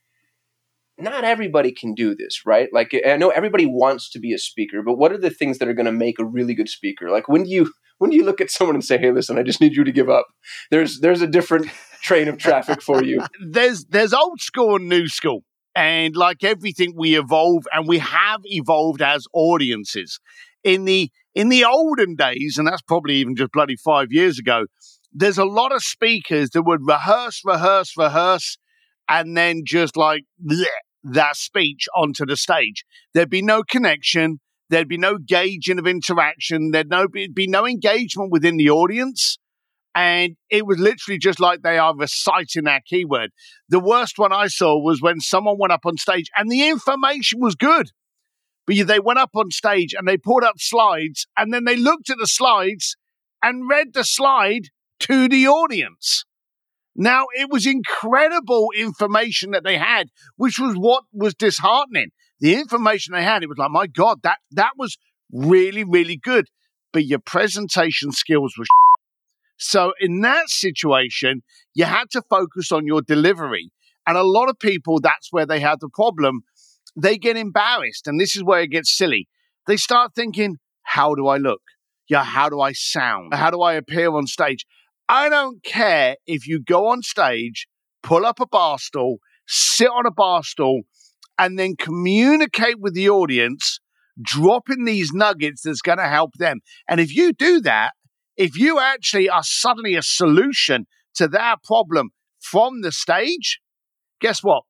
Not 1.00 1.24
everybody 1.24 1.72
can 1.72 1.94
do 1.94 2.14
this, 2.14 2.42
right? 2.44 2.68
Like 2.72 2.94
I 3.06 3.16
know 3.16 3.30
everybody 3.30 3.66
wants 3.66 4.10
to 4.10 4.18
be 4.18 4.32
a 4.32 4.38
speaker, 4.38 4.82
but 4.82 4.96
what 4.96 5.12
are 5.12 5.18
the 5.18 5.30
things 5.30 5.58
that 5.58 5.68
are 5.68 5.74
going 5.74 5.86
to 5.86 5.92
make 5.92 6.18
a 6.18 6.24
really 6.24 6.54
good 6.54 6.68
speaker? 6.68 7.10
Like 7.10 7.28
when 7.28 7.44
do 7.44 7.50
you 7.50 7.72
when 7.98 8.10
do 8.10 8.16
you 8.16 8.24
look 8.24 8.40
at 8.40 8.50
someone 8.50 8.76
and 8.76 8.84
say, 8.84 8.98
"Hey, 8.98 9.12
listen, 9.12 9.38
I 9.38 9.42
just 9.42 9.60
need 9.60 9.74
you 9.74 9.84
to 9.84 9.92
give 9.92 10.08
up"? 10.08 10.26
There's 10.70 11.00
there's 11.00 11.22
a 11.22 11.26
different 11.26 11.68
train 12.02 12.28
of 12.28 12.38
traffic 12.38 12.82
for 12.82 13.02
you. 13.02 13.22
there's 13.50 13.84
there's 13.86 14.12
old 14.12 14.40
school 14.40 14.76
and 14.76 14.88
new 14.88 15.08
school 15.08 15.44
and 15.74 16.16
like 16.16 16.42
everything 16.42 16.94
we 16.96 17.16
evolve 17.18 17.64
and 17.72 17.86
we 17.86 17.98
have 17.98 18.40
evolved 18.44 19.02
as 19.02 19.26
audiences 19.32 20.18
in 20.64 20.84
the 20.84 21.10
in 21.34 21.48
the 21.48 21.64
olden 21.64 22.16
days 22.16 22.56
and 22.58 22.66
that's 22.66 22.82
probably 22.82 23.14
even 23.14 23.36
just 23.36 23.52
bloody 23.52 23.76
5 23.76 24.08
years 24.10 24.38
ago 24.38 24.66
there's 25.12 25.38
a 25.38 25.44
lot 25.44 25.72
of 25.72 25.82
speakers 25.82 26.50
that 26.50 26.62
would 26.62 26.80
rehearse 26.84 27.42
rehearse 27.44 27.96
rehearse 27.96 28.58
and 29.08 29.36
then 29.36 29.62
just 29.64 29.96
like 29.96 30.24
bleh, 30.44 30.64
that 31.02 31.36
speech 31.36 31.86
onto 31.96 32.26
the 32.26 32.36
stage 32.36 32.84
there'd 33.14 33.30
be 33.30 33.42
no 33.42 33.62
connection 33.62 34.38
there'd 34.68 34.88
be 34.88 34.98
no 34.98 35.18
gauging 35.18 35.78
of 35.78 35.86
interaction 35.86 36.70
there'd 36.70 36.90
no 36.90 37.08
be, 37.08 37.28
be 37.28 37.46
no 37.46 37.66
engagement 37.66 38.30
within 38.30 38.56
the 38.56 38.70
audience 38.70 39.38
and 39.94 40.36
it 40.50 40.66
was 40.66 40.78
literally 40.78 41.18
just 41.18 41.40
like 41.40 41.62
they 41.62 41.78
are 41.78 41.96
reciting 41.96 42.64
that 42.64 42.84
keyword. 42.86 43.30
The 43.68 43.80
worst 43.80 44.18
one 44.18 44.32
I 44.32 44.46
saw 44.46 44.78
was 44.80 45.02
when 45.02 45.20
someone 45.20 45.56
went 45.58 45.72
up 45.72 45.84
on 45.84 45.96
stage 45.96 46.26
and 46.36 46.50
the 46.50 46.68
information 46.68 47.40
was 47.40 47.56
good. 47.56 47.90
But 48.66 48.86
they 48.86 49.00
went 49.00 49.18
up 49.18 49.30
on 49.34 49.50
stage 49.50 49.94
and 49.94 50.06
they 50.06 50.16
pulled 50.16 50.44
up 50.44 50.56
slides 50.58 51.26
and 51.36 51.52
then 51.52 51.64
they 51.64 51.76
looked 51.76 52.08
at 52.08 52.18
the 52.18 52.26
slides 52.26 52.96
and 53.42 53.68
read 53.68 53.94
the 53.94 54.04
slide 54.04 54.68
to 55.00 55.28
the 55.28 55.48
audience. 55.48 56.24
Now, 56.96 57.26
it 57.34 57.50
was 57.50 57.66
incredible 57.66 58.68
information 58.76 59.52
that 59.52 59.64
they 59.64 59.78
had, 59.78 60.08
which 60.36 60.58
was 60.58 60.74
what 60.74 61.04
was 61.12 61.34
disheartening. 61.34 62.08
The 62.40 62.54
information 62.54 63.14
they 63.14 63.22
had, 63.22 63.42
it 63.42 63.48
was 63.48 63.58
like, 63.58 63.70
my 63.70 63.86
God, 63.86 64.18
that, 64.22 64.38
that 64.52 64.72
was 64.76 64.96
really, 65.32 65.84
really 65.84 66.16
good. 66.16 66.46
But 66.92 67.06
your 67.06 67.20
presentation 67.20 68.12
skills 68.12 68.54
were 68.58 68.64
so 69.58 69.92
in 70.00 70.20
that 70.22 70.48
situation, 70.48 71.42
you 71.74 71.84
had 71.84 72.10
to 72.10 72.22
focus 72.28 72.72
on 72.72 72.86
your 72.86 73.02
delivery. 73.02 73.70
And 74.06 74.16
a 74.16 74.22
lot 74.22 74.48
of 74.48 74.58
people, 74.58 75.00
that's 75.00 75.28
where 75.30 75.46
they 75.46 75.60
have 75.60 75.78
the 75.78 75.90
problem. 75.92 76.40
They 76.96 77.18
get 77.18 77.36
embarrassed. 77.36 78.06
And 78.08 78.18
this 78.18 78.34
is 78.34 78.42
where 78.42 78.62
it 78.62 78.70
gets 78.70 78.96
silly. 78.96 79.28
They 79.66 79.76
start 79.76 80.14
thinking, 80.14 80.56
how 80.82 81.14
do 81.14 81.28
I 81.28 81.36
look? 81.36 81.60
Yeah, 82.08 82.24
how 82.24 82.48
do 82.48 82.60
I 82.60 82.72
sound? 82.72 83.34
How 83.34 83.50
do 83.52 83.62
I 83.62 83.74
appear 83.74 84.10
on 84.10 84.26
stage? 84.26 84.66
I 85.10 85.28
don't 85.28 85.60
care 85.64 86.14
if 86.28 86.46
you 86.46 86.62
go 86.62 86.86
on 86.86 87.02
stage, 87.02 87.66
pull 88.00 88.24
up 88.24 88.38
a 88.38 88.46
bar 88.46 88.78
stool, 88.78 89.16
sit 89.44 89.88
on 89.88 90.06
a 90.06 90.12
bar 90.12 90.44
stool, 90.44 90.82
and 91.36 91.58
then 91.58 91.74
communicate 91.74 92.78
with 92.78 92.94
the 92.94 93.10
audience, 93.10 93.80
dropping 94.22 94.84
these 94.84 95.10
nuggets 95.12 95.62
that's 95.62 95.82
going 95.82 95.98
to 95.98 96.06
help 96.06 96.34
them. 96.38 96.60
And 96.88 97.00
if 97.00 97.12
you 97.12 97.32
do 97.32 97.60
that, 97.62 97.94
if 98.36 98.56
you 98.56 98.78
actually 98.78 99.28
are 99.28 99.42
suddenly 99.42 99.96
a 99.96 100.02
solution 100.02 100.86
to 101.16 101.26
their 101.26 101.56
problem 101.64 102.10
from 102.38 102.82
the 102.82 102.92
stage, 102.92 103.58
guess 104.20 104.44
what? 104.44 104.62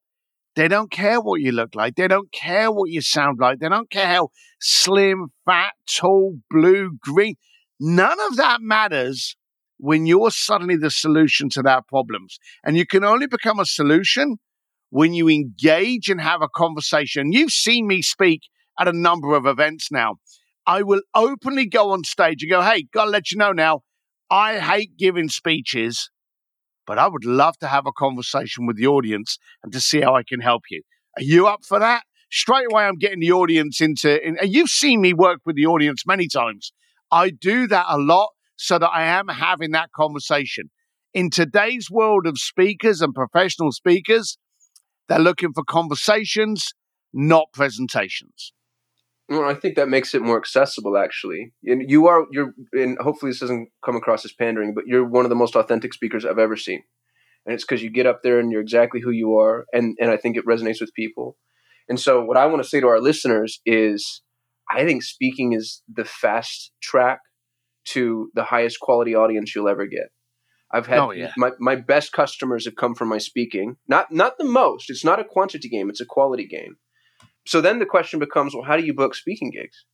They 0.56 0.68
don't 0.68 0.90
care 0.90 1.20
what 1.20 1.42
you 1.42 1.52
look 1.52 1.74
like. 1.74 1.96
They 1.96 2.08
don't 2.08 2.32
care 2.32 2.72
what 2.72 2.88
you 2.88 3.02
sound 3.02 3.40
like. 3.40 3.58
They 3.58 3.68
don't 3.68 3.90
care 3.90 4.06
how 4.06 4.30
slim, 4.58 5.32
fat, 5.44 5.74
tall, 5.86 6.38
blue, 6.48 6.96
green. 7.02 7.34
None 7.78 8.18
of 8.30 8.36
that 8.38 8.62
matters 8.62 9.36
when 9.80 10.06
you're 10.06 10.30
suddenly 10.30 10.76
the 10.76 10.90
solution 10.90 11.48
to 11.50 11.62
their 11.62 11.80
problems. 11.88 12.38
And 12.64 12.76
you 12.76 12.86
can 12.86 13.02
only 13.02 13.26
become 13.26 13.58
a 13.58 13.64
solution 13.64 14.36
when 14.90 15.14
you 15.14 15.28
engage 15.28 16.08
and 16.08 16.20
have 16.20 16.42
a 16.42 16.48
conversation. 16.54 17.32
You've 17.32 17.52
seen 17.52 17.86
me 17.86 18.02
speak 18.02 18.42
at 18.78 18.88
a 18.88 18.92
number 18.92 19.34
of 19.34 19.46
events 19.46 19.88
now. 19.90 20.16
I 20.66 20.82
will 20.82 21.00
openly 21.14 21.66
go 21.66 21.90
on 21.92 22.04
stage 22.04 22.42
and 22.42 22.50
go, 22.50 22.62
hey, 22.62 22.86
gotta 22.92 23.10
let 23.10 23.30
you 23.30 23.38
know 23.38 23.52
now, 23.52 23.80
I 24.30 24.58
hate 24.58 24.96
giving 24.98 25.28
speeches, 25.28 26.10
but 26.86 26.98
I 26.98 27.08
would 27.08 27.24
love 27.24 27.56
to 27.58 27.66
have 27.66 27.86
a 27.86 27.92
conversation 27.92 28.66
with 28.66 28.76
the 28.76 28.86
audience 28.86 29.38
and 29.62 29.72
to 29.72 29.80
see 29.80 30.00
how 30.00 30.14
I 30.14 30.22
can 30.22 30.40
help 30.40 30.62
you. 30.70 30.82
Are 31.16 31.22
you 31.22 31.46
up 31.46 31.60
for 31.66 31.78
that? 31.78 32.02
Straight 32.30 32.66
away, 32.70 32.84
I'm 32.84 32.98
getting 32.98 33.20
the 33.20 33.32
audience 33.32 33.80
into, 33.80 34.22
and 34.24 34.38
you've 34.42 34.68
seen 34.68 35.00
me 35.00 35.12
work 35.12 35.40
with 35.44 35.56
the 35.56 35.66
audience 35.66 36.04
many 36.06 36.28
times. 36.28 36.72
I 37.10 37.30
do 37.30 37.66
that 37.66 37.86
a 37.88 37.98
lot 37.98 38.28
so 38.60 38.78
that 38.78 38.90
I 38.90 39.04
am 39.04 39.28
having 39.28 39.70
that 39.70 39.90
conversation. 39.96 40.70
In 41.14 41.30
today's 41.30 41.90
world 41.90 42.26
of 42.26 42.36
speakers 42.36 43.00
and 43.00 43.14
professional 43.14 43.72
speakers, 43.72 44.36
they're 45.08 45.18
looking 45.18 45.54
for 45.54 45.64
conversations, 45.64 46.74
not 47.10 47.46
presentations. 47.54 48.52
Well, 49.30 49.48
I 49.48 49.54
think 49.54 49.76
that 49.76 49.88
makes 49.88 50.14
it 50.14 50.20
more 50.20 50.36
accessible, 50.36 50.98
actually. 50.98 51.52
And 51.64 51.90
you 51.90 52.06
are 52.08 52.26
you're, 52.30 52.52
and 52.74 52.98
hopefully 53.00 53.30
this 53.30 53.40
doesn't 53.40 53.70
come 53.82 53.96
across 53.96 54.26
as 54.26 54.32
pandering, 54.32 54.74
but 54.74 54.86
you're 54.86 55.08
one 55.08 55.24
of 55.24 55.30
the 55.30 55.36
most 55.36 55.56
authentic 55.56 55.94
speakers 55.94 56.26
I've 56.26 56.38
ever 56.38 56.56
seen. 56.56 56.82
And 57.46 57.54
it's 57.54 57.64
because 57.64 57.82
you 57.82 57.90
get 57.90 58.06
up 58.06 58.20
there 58.22 58.38
and 58.38 58.52
you're 58.52 58.60
exactly 58.60 59.00
who 59.00 59.10
you 59.10 59.38
are, 59.38 59.64
and 59.72 59.96
and 59.98 60.10
I 60.10 60.18
think 60.18 60.36
it 60.36 60.44
resonates 60.46 60.82
with 60.82 60.92
people. 60.92 61.38
And 61.88 61.98
so, 61.98 62.22
what 62.22 62.36
I 62.36 62.44
want 62.44 62.62
to 62.62 62.68
say 62.68 62.80
to 62.80 62.88
our 62.88 63.00
listeners 63.00 63.60
is, 63.64 64.20
I 64.70 64.84
think 64.84 65.02
speaking 65.02 65.54
is 65.54 65.82
the 65.88 66.04
fast 66.04 66.72
track 66.82 67.20
to 67.86 68.30
the 68.34 68.44
highest 68.44 68.80
quality 68.80 69.14
audience 69.14 69.54
you'll 69.54 69.68
ever 69.68 69.86
get. 69.86 70.10
I've 70.72 70.86
had 70.86 70.98
Oh, 71.00 71.10
yeah. 71.10 71.32
my, 71.36 71.50
my 71.58 71.74
best 71.74 72.12
customers 72.12 72.64
have 72.64 72.76
come 72.76 72.94
from 72.94 73.08
my 73.08 73.18
speaking. 73.18 73.76
Not 73.88 74.12
not 74.12 74.38
the 74.38 74.44
most. 74.44 74.88
It's 74.88 75.04
not 75.04 75.18
a 75.18 75.24
quantity 75.24 75.68
game. 75.68 75.90
It's 75.90 76.00
a 76.00 76.06
quality 76.06 76.46
game. 76.46 76.76
So 77.46 77.60
then 77.60 77.78
the 77.78 77.86
question 77.86 78.20
becomes, 78.20 78.54
well, 78.54 78.64
how 78.64 78.76
do 78.76 78.84
you 78.84 78.94
book 78.94 79.14
speaking 79.14 79.50
gigs? 79.50 79.84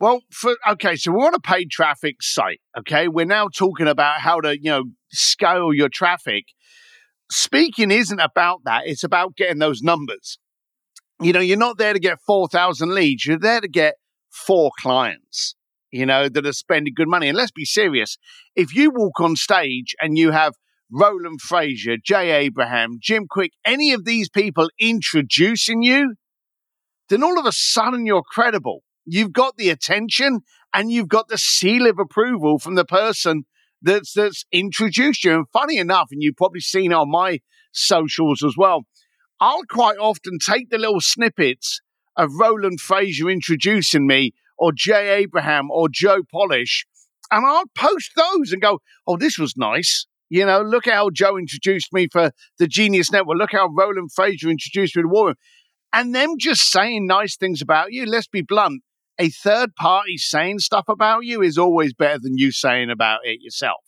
Well, 0.00 0.22
for 0.32 0.56
okay, 0.66 0.96
so 0.96 1.12
we're 1.12 1.26
on 1.26 1.34
a 1.34 1.40
paid 1.40 1.70
traffic 1.70 2.16
site. 2.22 2.60
Okay, 2.78 3.06
we're 3.06 3.26
now 3.26 3.48
talking 3.48 3.86
about 3.86 4.20
how 4.20 4.40
to 4.40 4.56
you 4.56 4.70
know 4.70 4.84
scale 5.12 5.74
your 5.74 5.90
traffic. 5.90 6.44
Speaking 7.30 7.90
isn't 7.90 8.18
about 8.18 8.62
that; 8.64 8.86
it's 8.86 9.04
about 9.04 9.36
getting 9.36 9.58
those 9.58 9.82
numbers. 9.82 10.38
You 11.20 11.34
know, 11.34 11.40
you're 11.40 11.58
not 11.58 11.76
there 11.76 11.92
to 11.92 12.00
get 12.00 12.18
four 12.26 12.48
thousand 12.48 12.94
leads; 12.94 13.26
you're 13.26 13.38
there 13.38 13.60
to 13.60 13.68
get 13.68 13.96
four 14.30 14.70
clients. 14.80 15.54
You 15.90 16.06
know 16.06 16.28
that 16.28 16.46
are 16.46 16.52
spending 16.52 16.94
good 16.94 17.08
money. 17.08 17.28
And 17.28 17.36
let's 17.36 17.50
be 17.50 17.64
serious: 17.64 18.16
if 18.54 18.74
you 18.74 18.90
walk 18.90 19.20
on 19.20 19.36
stage 19.36 19.94
and 20.00 20.16
you 20.16 20.30
have 20.30 20.54
Roland 20.90 21.40
Frasier, 21.40 21.96
Jay 22.02 22.30
Abraham, 22.32 22.98
Jim 23.00 23.26
Kwik, 23.30 23.52
any 23.64 23.92
of 23.92 24.04
these 24.04 24.28
people 24.28 24.70
introducing 24.80 25.82
you, 25.82 26.14
then 27.08 27.22
all 27.22 27.38
of 27.38 27.46
a 27.46 27.52
sudden 27.52 28.06
you're 28.06 28.22
credible. 28.22 28.82
You've 29.04 29.32
got 29.32 29.56
the 29.56 29.70
attention 29.70 30.40
and 30.72 30.90
you've 30.90 31.08
got 31.08 31.28
the 31.28 31.38
seal 31.38 31.86
of 31.86 31.98
approval 31.98 32.58
from 32.58 32.74
the 32.74 32.84
person 32.84 33.44
that's 33.82 34.12
that's 34.12 34.44
introduced 34.52 35.24
you. 35.24 35.34
And 35.34 35.46
funny 35.52 35.76
enough, 35.78 36.08
and 36.10 36.22
you've 36.22 36.36
probably 36.36 36.60
seen 36.60 36.92
on 36.92 37.10
my 37.10 37.40
socials 37.72 38.42
as 38.44 38.54
well, 38.56 38.82
I'll 39.40 39.64
quite 39.68 39.98
often 39.98 40.38
take 40.38 40.70
the 40.70 40.78
little 40.78 41.00
snippets 41.00 41.80
of 42.16 42.30
Roland 42.38 42.80
Frasier 42.80 43.32
introducing 43.32 44.06
me, 44.06 44.32
or 44.60 44.70
Jay 44.72 45.08
Abraham, 45.14 45.70
or 45.70 45.88
Joe 45.88 46.20
Polish, 46.30 46.86
and 47.32 47.44
I'll 47.44 47.64
post 47.76 48.12
those 48.14 48.52
and 48.52 48.62
go, 48.62 48.78
"Oh, 49.06 49.16
this 49.16 49.38
was 49.38 49.56
nice." 49.56 50.06
You 50.28 50.46
know, 50.46 50.60
look 50.62 50.86
how 50.86 51.10
Joe 51.10 51.36
introduced 51.36 51.92
me 51.92 52.06
for 52.06 52.30
the 52.58 52.68
Genius 52.68 53.10
Network. 53.10 53.38
Look 53.38 53.50
how 53.50 53.68
Roland 53.76 54.10
Frasier 54.16 54.48
introduced 54.48 54.94
me 54.94 55.02
to 55.02 55.08
War 55.08 55.26
Room. 55.28 55.34
And 55.92 56.14
them 56.14 56.34
just 56.38 56.70
saying 56.70 57.08
nice 57.08 57.36
things 57.36 57.60
about 57.60 57.92
you, 57.92 58.06
let's 58.06 58.28
be 58.28 58.42
blunt, 58.42 58.82
a 59.18 59.28
third 59.28 59.74
party 59.74 60.16
saying 60.16 60.60
stuff 60.60 60.84
about 60.88 61.24
you 61.24 61.42
is 61.42 61.58
always 61.58 61.92
better 61.92 62.20
than 62.20 62.38
you 62.38 62.52
saying 62.52 62.90
about 62.90 63.20
it 63.24 63.40
yourself. 63.42 63.80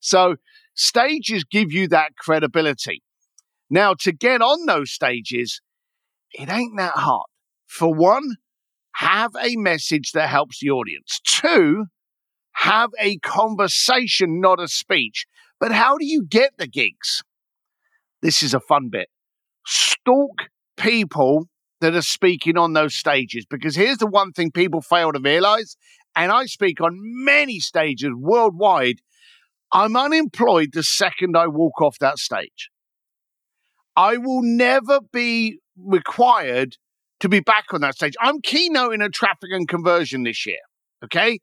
So 0.00 0.36
stages 0.74 1.44
give 1.44 1.72
you 1.72 1.88
that 1.88 2.16
credibility. 2.16 3.02
Now, 3.68 3.94
to 4.00 4.12
get 4.12 4.40
on 4.40 4.66
those 4.66 4.90
stages, 4.90 5.60
it 6.32 6.48
ain't 6.50 6.76
that 6.78 6.94
hard. 6.94 7.26
For 7.66 7.94
one, 7.94 8.36
have 9.02 9.32
a 9.42 9.56
message 9.56 10.12
that 10.12 10.28
helps 10.28 10.60
the 10.60 10.70
audience. 10.70 11.20
Two, 11.26 11.86
have 12.52 12.90
a 13.00 13.18
conversation, 13.18 14.40
not 14.40 14.60
a 14.60 14.68
speech. 14.68 15.26
But 15.58 15.72
how 15.72 15.98
do 15.98 16.06
you 16.06 16.24
get 16.28 16.52
the 16.56 16.68
gigs? 16.68 17.22
This 18.20 18.44
is 18.44 18.54
a 18.54 18.60
fun 18.60 18.90
bit. 18.92 19.08
Stalk 19.66 20.42
people 20.76 21.46
that 21.80 21.96
are 21.96 22.02
speaking 22.02 22.56
on 22.56 22.74
those 22.74 22.94
stages 22.94 23.44
because 23.50 23.74
here's 23.74 23.98
the 23.98 24.06
one 24.06 24.30
thing 24.30 24.52
people 24.52 24.80
fail 24.80 25.10
to 25.10 25.20
realize, 25.20 25.76
and 26.14 26.30
I 26.30 26.46
speak 26.46 26.80
on 26.80 26.92
many 26.94 27.58
stages 27.58 28.10
worldwide. 28.16 29.00
I'm 29.72 29.96
unemployed 29.96 30.68
the 30.74 30.84
second 30.84 31.36
I 31.36 31.48
walk 31.48 31.80
off 31.80 31.98
that 31.98 32.18
stage. 32.18 32.70
I 33.96 34.16
will 34.16 34.42
never 34.42 35.00
be 35.12 35.58
required 35.76 36.76
to 37.22 37.28
be 37.28 37.40
back 37.40 37.66
on 37.72 37.80
that 37.80 37.94
stage. 37.94 38.14
I'm 38.20 38.40
keynoting 38.42 39.02
a 39.02 39.08
traffic 39.08 39.50
and 39.52 39.66
conversion 39.66 40.24
this 40.24 40.44
year. 40.44 40.58
Okay. 41.04 41.38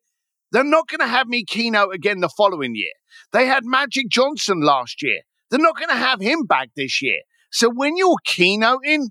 They're 0.52 0.64
not 0.64 0.88
going 0.88 1.00
to 1.00 1.08
have 1.08 1.28
me 1.28 1.46
keynote 1.46 1.94
again 1.94 2.20
the 2.20 2.30
following 2.36 2.76
year. 2.76 2.92
They 3.32 3.46
had 3.46 3.64
Magic 3.66 4.10
Johnson 4.10 4.62
last 4.62 5.02
year. 5.02 5.22
They're 5.50 5.60
not 5.60 5.78
going 5.78 5.90
to 5.90 5.96
have 5.96 6.20
him 6.20 6.44
back 6.44 6.70
this 6.76 7.02
year. 7.02 7.22
So 7.52 7.70
when 7.74 7.96
you're 7.96 8.18
keynoting, 8.28 9.08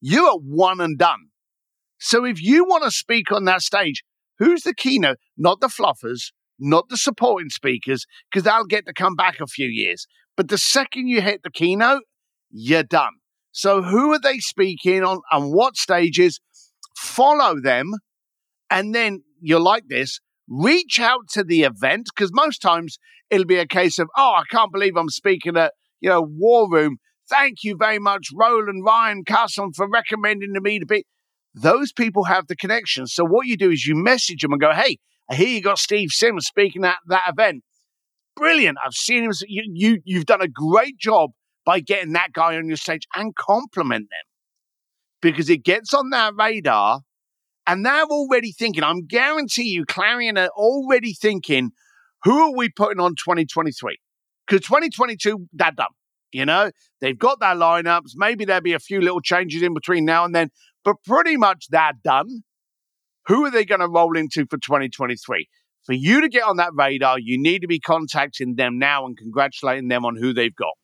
you 0.00 0.26
are 0.26 0.38
one 0.38 0.80
and 0.80 0.96
done. 0.96 1.30
So 1.98 2.24
if 2.24 2.40
you 2.40 2.64
want 2.64 2.84
to 2.84 2.90
speak 2.90 3.32
on 3.32 3.44
that 3.46 3.62
stage, 3.62 4.04
who's 4.38 4.62
the 4.62 4.74
keynote? 4.74 5.18
Not 5.36 5.60
the 5.60 5.68
fluffers, 5.68 6.32
not 6.60 6.88
the 6.90 6.96
supporting 6.96 7.48
speakers, 7.48 8.06
because 8.30 8.44
they'll 8.44 8.66
get 8.66 8.86
to 8.86 8.92
come 8.92 9.16
back 9.16 9.40
a 9.40 9.46
few 9.46 9.68
years. 9.68 10.06
But 10.36 10.48
the 10.48 10.58
second 10.58 11.08
you 11.08 11.22
hit 11.22 11.42
the 11.42 11.50
keynote, 11.50 12.02
you're 12.50 12.82
done. 12.84 13.14
So 13.54 13.82
who 13.82 14.12
are 14.12 14.18
they 14.18 14.40
speaking 14.40 15.04
on 15.04 15.20
and 15.30 15.54
what 15.54 15.76
stages? 15.76 16.40
Follow 16.96 17.54
them. 17.62 17.92
And 18.68 18.92
then 18.92 19.22
you're 19.40 19.60
like 19.60 19.84
this, 19.88 20.18
reach 20.48 20.98
out 20.98 21.28
to 21.34 21.44
the 21.44 21.62
event 21.62 22.08
because 22.12 22.32
most 22.34 22.58
times 22.58 22.98
it'll 23.30 23.46
be 23.46 23.58
a 23.58 23.66
case 23.66 24.00
of, 24.00 24.08
oh, 24.16 24.34
I 24.36 24.42
can't 24.50 24.72
believe 24.72 24.96
I'm 24.96 25.08
speaking 25.08 25.56
at, 25.56 25.72
you 26.00 26.08
know, 26.08 26.20
War 26.20 26.68
Room. 26.68 26.96
Thank 27.30 27.58
you 27.62 27.76
very 27.78 28.00
much, 28.00 28.26
Roland 28.34 28.84
Ryan 28.84 29.22
Carson, 29.24 29.72
for 29.72 29.88
recommending 29.88 30.52
to 30.54 30.60
me 30.60 30.80
to 30.80 30.86
be. 30.86 31.06
Those 31.54 31.92
people 31.92 32.24
have 32.24 32.48
the 32.48 32.56
connection. 32.56 33.06
So 33.06 33.24
what 33.24 33.46
you 33.46 33.56
do 33.56 33.70
is 33.70 33.86
you 33.86 33.94
message 33.94 34.42
them 34.42 34.50
and 34.50 34.60
go, 34.60 34.72
hey, 34.72 34.98
I 35.30 35.36
hear 35.36 35.46
you 35.46 35.62
got 35.62 35.78
Steve 35.78 36.10
Sims 36.10 36.46
speaking 36.46 36.84
at 36.84 36.98
that 37.06 37.28
event. 37.28 37.62
Brilliant. 38.34 38.78
I've 38.84 38.94
seen 38.94 39.22
him. 39.22 39.30
You, 39.46 39.62
you, 39.72 40.00
you've 40.04 40.26
done 40.26 40.42
a 40.42 40.48
great 40.48 40.98
job 40.98 41.30
by 41.64 41.80
getting 41.80 42.12
that 42.12 42.32
guy 42.32 42.56
on 42.56 42.68
your 42.68 42.76
stage 42.76 43.06
and 43.14 43.34
compliment 43.34 44.08
them 44.10 44.26
because 45.22 45.48
it 45.48 45.64
gets 45.64 45.94
on 45.94 46.10
their 46.10 46.32
radar 46.32 47.00
and 47.66 47.84
they're 47.84 48.04
already 48.04 48.52
thinking, 48.52 48.84
I'm 48.84 49.06
guarantee 49.06 49.64
you, 49.64 49.84
Clarion 49.86 50.36
are 50.36 50.48
already 50.48 51.14
thinking, 51.14 51.70
who 52.22 52.38
are 52.38 52.56
we 52.56 52.68
putting 52.68 53.00
on 53.00 53.12
2023? 53.12 53.98
Because 54.46 54.66
2022, 54.66 55.48
they're 55.52 55.70
done. 55.72 55.86
You 56.32 56.44
know, 56.44 56.70
they've 57.00 57.18
got 57.18 57.40
their 57.40 57.54
lineups. 57.54 58.10
Maybe 58.16 58.44
there'll 58.44 58.60
be 58.60 58.72
a 58.72 58.80
few 58.80 59.00
little 59.00 59.20
changes 59.20 59.62
in 59.62 59.72
between 59.72 60.04
now 60.04 60.24
and 60.24 60.34
then, 60.34 60.50
but 60.84 60.96
pretty 61.06 61.36
much 61.36 61.66
they're 61.70 61.92
done. 62.02 62.42
Who 63.26 63.46
are 63.46 63.50
they 63.50 63.64
going 63.64 63.80
to 63.80 63.88
roll 63.88 64.16
into 64.16 64.44
for 64.50 64.58
2023? 64.58 65.48
For 65.84 65.92
you 65.92 66.20
to 66.20 66.28
get 66.28 66.42
on 66.42 66.56
that 66.56 66.72
radar, 66.74 67.18
you 67.18 67.40
need 67.40 67.60
to 67.60 67.68
be 67.68 67.78
contacting 67.78 68.56
them 68.56 68.78
now 68.78 69.06
and 69.06 69.16
congratulating 69.16 69.88
them 69.88 70.04
on 70.04 70.16
who 70.16 70.34
they've 70.34 70.54
got. 70.54 70.74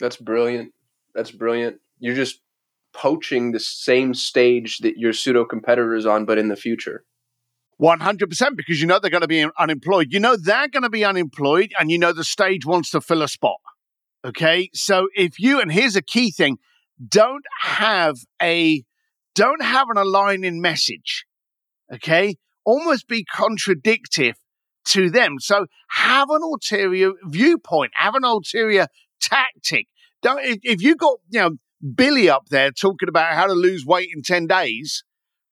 That's 0.00 0.16
brilliant. 0.16 0.72
That's 1.14 1.30
brilliant. 1.30 1.80
You're 1.98 2.14
just 2.14 2.40
poaching 2.92 3.52
the 3.52 3.60
same 3.60 4.14
stage 4.14 4.78
that 4.78 4.96
your 4.96 5.12
pseudo 5.12 5.44
competitor 5.44 5.94
is 5.94 6.06
on, 6.06 6.24
but 6.24 6.38
in 6.38 6.48
the 6.48 6.56
future. 6.56 7.04
100% 7.80 8.56
because 8.56 8.80
you 8.80 8.86
know 8.86 8.98
they're 8.98 9.10
going 9.10 9.22
to 9.22 9.28
be 9.28 9.46
unemployed. 9.58 10.08
You 10.10 10.20
know 10.20 10.36
they're 10.36 10.68
going 10.68 10.82
to 10.82 10.90
be 10.90 11.04
unemployed 11.04 11.72
and 11.78 11.90
you 11.90 11.98
know 11.98 12.12
the 12.12 12.24
stage 12.24 12.66
wants 12.66 12.90
to 12.90 13.00
fill 13.00 13.22
a 13.22 13.28
spot. 13.28 13.58
Okay. 14.24 14.70
So 14.74 15.08
if 15.14 15.38
you, 15.38 15.60
and 15.60 15.70
here's 15.70 15.96
a 15.96 16.02
key 16.02 16.30
thing 16.30 16.58
don't 17.06 17.44
have 17.60 18.16
a, 18.42 18.82
don't 19.34 19.62
have 19.62 19.88
an 19.90 19.96
aligning 19.96 20.60
message. 20.60 21.24
Okay. 21.94 22.36
Almost 22.64 23.06
be 23.06 23.24
contradictive 23.24 24.34
to 24.86 25.10
them. 25.10 25.36
So 25.38 25.66
have 25.90 26.28
an 26.30 26.42
ulterior 26.42 27.12
viewpoint, 27.24 27.92
have 27.94 28.14
an 28.14 28.24
ulterior 28.24 28.88
tactic. 29.20 29.86
Don't 30.22 30.44
if, 30.44 30.58
if 30.62 30.82
you 30.82 30.96
got 30.96 31.18
you 31.30 31.40
know 31.40 31.50
Billy 31.94 32.28
up 32.28 32.46
there 32.50 32.70
talking 32.70 33.08
about 33.08 33.34
how 33.34 33.46
to 33.46 33.52
lose 33.52 33.84
weight 33.86 34.08
in 34.14 34.22
ten 34.22 34.46
days, 34.46 35.04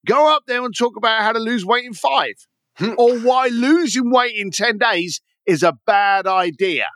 go 0.06 0.34
up 0.34 0.42
there 0.46 0.64
and 0.64 0.74
talk 0.76 0.96
about 0.96 1.22
how 1.22 1.32
to 1.32 1.38
lose 1.38 1.64
weight 1.64 1.84
in 1.84 1.94
five, 1.94 2.34
hmm. 2.76 2.92
or 2.98 3.18
why 3.18 3.48
losing 3.48 4.10
weight 4.10 4.34
in 4.36 4.50
ten 4.50 4.78
days 4.78 5.20
is 5.46 5.62
a 5.62 5.74
bad 5.86 6.26
idea. 6.26 6.86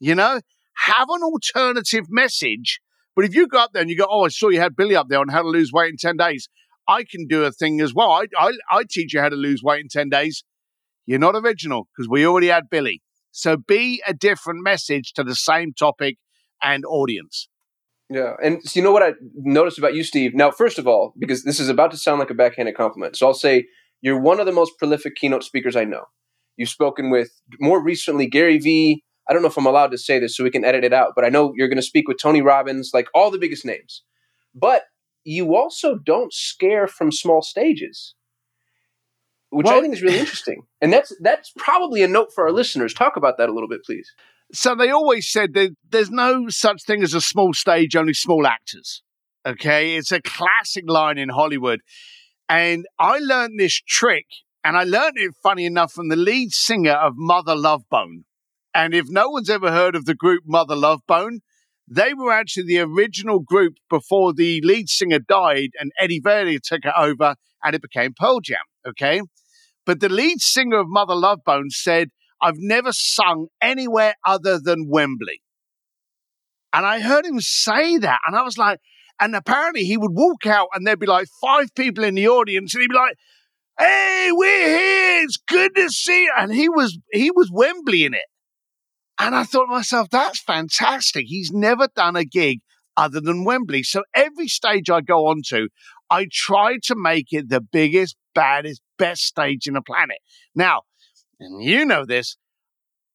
You 0.00 0.14
know, 0.14 0.40
have 0.84 1.08
an 1.08 1.22
alternative 1.22 2.06
message. 2.08 2.80
But 3.14 3.24
if 3.24 3.34
you 3.34 3.46
go 3.46 3.58
up 3.58 3.70
there 3.72 3.80
and 3.80 3.90
you 3.90 3.96
go, 3.96 4.06
"Oh, 4.10 4.24
I 4.24 4.28
saw 4.28 4.48
you 4.48 4.60
had 4.60 4.76
Billy 4.76 4.96
up 4.96 5.08
there 5.08 5.20
on 5.20 5.28
how 5.28 5.42
to 5.42 5.48
lose 5.48 5.72
weight 5.72 5.90
in 5.90 5.96
ten 5.96 6.16
days," 6.16 6.48
I 6.88 7.04
can 7.04 7.26
do 7.26 7.44
a 7.44 7.52
thing 7.52 7.80
as 7.80 7.94
well. 7.94 8.10
I 8.10 8.26
I, 8.36 8.52
I 8.70 8.82
teach 8.88 9.14
you 9.14 9.20
how 9.20 9.28
to 9.28 9.36
lose 9.36 9.62
weight 9.62 9.80
in 9.80 9.88
ten 9.88 10.08
days. 10.08 10.44
You're 11.06 11.20
not 11.20 11.36
original 11.36 11.88
because 11.96 12.08
we 12.08 12.26
already 12.26 12.48
had 12.48 12.68
Billy. 12.68 13.00
So 13.36 13.58
be 13.58 14.02
a 14.06 14.14
different 14.14 14.64
message 14.64 15.12
to 15.12 15.22
the 15.22 15.34
same 15.34 15.74
topic 15.74 16.16
and 16.62 16.86
audience. 16.86 17.50
Yeah. 18.08 18.32
And 18.42 18.62
so 18.62 18.80
you 18.80 18.82
know 18.82 18.92
what 18.92 19.02
I 19.02 19.12
noticed 19.34 19.76
about 19.76 19.94
you, 19.94 20.04
Steve? 20.04 20.34
Now, 20.34 20.50
first 20.50 20.78
of 20.78 20.86
all, 20.86 21.12
because 21.18 21.44
this 21.44 21.60
is 21.60 21.68
about 21.68 21.90
to 21.90 21.98
sound 21.98 22.18
like 22.18 22.30
a 22.30 22.34
backhanded 22.34 22.76
compliment, 22.76 23.14
so 23.14 23.26
I'll 23.26 23.34
say 23.34 23.66
you're 24.00 24.18
one 24.18 24.40
of 24.40 24.46
the 24.46 24.52
most 24.52 24.78
prolific 24.78 25.16
keynote 25.16 25.44
speakers 25.44 25.76
I 25.76 25.84
know. 25.84 26.04
You've 26.56 26.70
spoken 26.70 27.10
with 27.10 27.28
more 27.60 27.82
recently 27.82 28.26
Gary 28.26 28.56
Vee. 28.56 29.04
I 29.28 29.34
don't 29.34 29.42
know 29.42 29.48
if 29.48 29.58
I'm 29.58 29.66
allowed 29.66 29.90
to 29.90 29.98
say 29.98 30.18
this 30.18 30.34
so 30.34 30.42
we 30.42 30.50
can 30.50 30.64
edit 30.64 30.82
it 30.82 30.94
out, 30.94 31.12
but 31.14 31.26
I 31.26 31.28
know 31.28 31.52
you're 31.56 31.68
going 31.68 31.76
to 31.76 31.82
speak 31.82 32.08
with 32.08 32.16
Tony 32.18 32.40
Robbins, 32.40 32.92
like 32.94 33.08
all 33.14 33.30
the 33.30 33.38
biggest 33.38 33.66
names. 33.66 34.02
But 34.54 34.84
you 35.24 35.54
also 35.54 35.98
don't 35.98 36.32
scare 36.32 36.86
from 36.86 37.12
small 37.12 37.42
stages 37.42 38.14
which 39.56 39.64
well, 39.64 39.78
I 39.78 39.80
think 39.80 39.94
is 39.94 40.02
really 40.02 40.18
interesting. 40.18 40.62
And 40.82 40.92
that's 40.92 41.16
that's 41.20 41.50
probably 41.56 42.02
a 42.02 42.08
note 42.08 42.32
for 42.34 42.44
our 42.44 42.52
listeners. 42.52 42.92
Talk 42.92 43.16
about 43.16 43.38
that 43.38 43.48
a 43.48 43.52
little 43.52 43.68
bit, 43.68 43.82
please. 43.82 44.12
So 44.52 44.74
they 44.74 44.90
always 44.90 45.26
said 45.26 45.54
that 45.54 45.74
there's 45.88 46.10
no 46.10 46.48
such 46.48 46.82
thing 46.84 47.02
as 47.02 47.14
a 47.14 47.20
small 47.22 47.54
stage, 47.54 47.96
only 47.96 48.12
small 48.12 48.46
actors. 48.46 49.02
Okay, 49.46 49.96
it's 49.96 50.12
a 50.12 50.20
classic 50.20 50.84
line 50.86 51.16
in 51.16 51.30
Hollywood, 51.30 51.80
and 52.48 52.84
I 52.98 53.18
learned 53.18 53.58
this 53.58 53.80
trick, 53.80 54.26
and 54.62 54.76
I 54.76 54.84
learned 54.84 55.16
it 55.16 55.34
funny 55.42 55.64
enough 55.64 55.92
from 55.92 56.08
the 56.08 56.16
lead 56.16 56.52
singer 56.52 56.92
of 56.92 57.14
Mother 57.16 57.56
Love 57.56 57.84
Bone. 57.90 58.24
And 58.74 58.94
if 58.94 59.06
no 59.08 59.30
one's 59.30 59.48
ever 59.48 59.72
heard 59.72 59.96
of 59.96 60.04
the 60.04 60.14
group 60.14 60.42
Mother 60.46 60.76
Love 60.76 61.00
Bone, 61.08 61.40
they 61.88 62.12
were 62.12 62.32
actually 62.32 62.66
the 62.66 62.80
original 62.80 63.40
group 63.40 63.76
before 63.88 64.34
the 64.34 64.60
lead 64.62 64.90
singer 64.90 65.20
died 65.20 65.70
and 65.80 65.92
Eddie 65.98 66.20
Vedder 66.22 66.58
took 66.58 66.84
it 66.84 66.92
over 66.96 67.36
and 67.64 67.74
it 67.74 67.82
became 67.82 68.12
Pearl 68.14 68.40
Jam. 68.40 68.58
Okay. 68.86 69.22
But 69.86 70.00
the 70.00 70.08
lead 70.08 70.40
singer 70.40 70.80
of 70.80 70.88
Mother 70.88 71.14
Love 71.14 71.44
Bone 71.46 71.70
said, 71.70 72.10
I've 72.42 72.58
never 72.58 72.92
sung 72.92 73.46
anywhere 73.62 74.14
other 74.26 74.58
than 74.58 74.88
Wembley. 74.90 75.40
And 76.72 76.84
I 76.84 77.00
heard 77.00 77.24
him 77.24 77.40
say 77.40 77.96
that. 77.98 78.18
And 78.26 78.36
I 78.36 78.42
was 78.42 78.58
like, 78.58 78.80
and 79.20 79.34
apparently 79.34 79.84
he 79.84 79.96
would 79.96 80.10
walk 80.12 80.44
out 80.44 80.68
and 80.74 80.86
there'd 80.86 81.00
be 81.00 81.06
like 81.06 81.28
five 81.40 81.68
people 81.74 82.04
in 82.04 82.16
the 82.16 82.28
audience 82.28 82.74
and 82.74 82.82
he'd 82.82 82.88
be 82.88 82.94
like, 82.94 83.14
Hey, 83.78 84.28
we're 84.32 84.66
here. 84.66 85.22
It's 85.22 85.36
good 85.36 85.74
to 85.76 85.88
see 85.90 86.24
you. 86.24 86.32
And 86.36 86.52
he 86.52 86.68
was, 86.68 86.98
he 87.12 87.30
was 87.30 87.50
Wembley 87.52 88.04
in 88.04 88.14
it. 88.14 88.24
And 89.18 89.34
I 89.34 89.44
thought 89.44 89.66
to 89.66 89.72
myself, 89.72 90.08
that's 90.10 90.42
fantastic. 90.42 91.24
He's 91.26 91.50
never 91.52 91.88
done 91.94 92.16
a 92.16 92.24
gig 92.24 92.60
other 92.96 93.20
than 93.20 93.44
Wembley. 93.44 93.82
So 93.82 94.02
every 94.14 94.48
stage 94.48 94.90
I 94.90 95.00
go 95.00 95.26
on 95.26 95.42
to, 95.48 95.68
I 96.10 96.26
try 96.30 96.78
to 96.84 96.94
make 96.96 97.28
it 97.30 97.48
the 97.48 97.60
biggest, 97.60 98.16
baddest, 98.34 98.80
best 98.98 99.22
stage 99.22 99.66
in 99.66 99.74
the 99.74 99.82
planet. 99.82 100.18
Now, 100.54 100.82
and 101.38 101.62
you 101.62 101.84
know 101.84 102.04
this, 102.04 102.36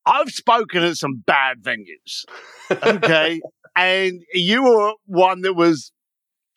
I've 0.06 0.30
spoken 0.30 0.84
at 0.84 0.96
some 0.98 1.24
bad 1.26 1.62
venues. 1.62 2.26
Okay. 2.72 3.42
and 3.76 4.22
you 4.34 4.64
were 4.64 4.94
one 5.06 5.42
that 5.42 5.54
was 5.54 5.92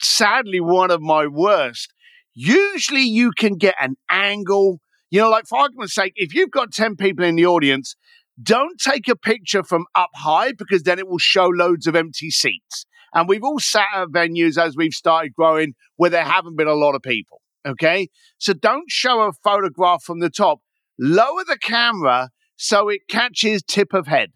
sadly 0.01 0.61
one 0.61 0.91
of 0.91 1.01
my 1.01 1.27
worst. 1.27 1.93
Usually 2.35 3.03
you 3.03 3.33
can 3.37 3.57
get 3.57 3.75
an 3.81 3.97
angle. 4.11 4.81
You 5.11 5.21
know, 5.21 5.31
like 5.31 5.47
for 5.47 5.59
argument's 5.59 5.95
sake, 5.95 6.15
if 6.17 6.35
you've 6.35 6.51
got 6.51 6.73
10 6.73 6.97
people 6.97 7.25
in 7.25 7.37
the 7.37 7.47
audience, 7.47 7.95
don't 8.43 8.81
take 8.81 9.09
a 9.09 9.17
picture 9.17 9.63
from 9.63 9.85
up 9.95 10.11
high 10.15 10.53
because 10.53 10.83
then 10.83 10.99
it 10.99 11.07
will 11.07 11.19
show 11.19 11.47
loads 11.47 11.87
of 11.87 11.95
empty 11.95 12.31
seats. 12.31 12.85
And 13.13 13.29
we've 13.29 13.45
all 13.45 13.61
sat 13.61 13.87
at 13.95 14.09
venues 14.09 14.59
as 14.59 14.75
we've 14.77 14.93
started 14.93 15.35
growing 15.35 15.75
where 15.97 16.11
there 16.11 16.25
haven't 16.25 16.57
been 16.57 16.67
a 16.67 16.75
lot 16.75 16.97
of 16.97 17.03
people. 17.03 17.41
Okay. 17.67 18.09
So 18.39 18.53
don't 18.53 18.91
show 18.91 19.23
a 19.23 19.33
photograph 19.33 20.03
from 20.03 20.21
the 20.21 20.31
top. 20.31 20.61
Lower 20.99 21.45
the 21.47 21.59
camera 21.59 22.31
so 22.57 22.89
it 22.89 23.03
catches 23.09 23.63
tip 23.63 23.93
of 23.93 24.07
head 24.07 24.31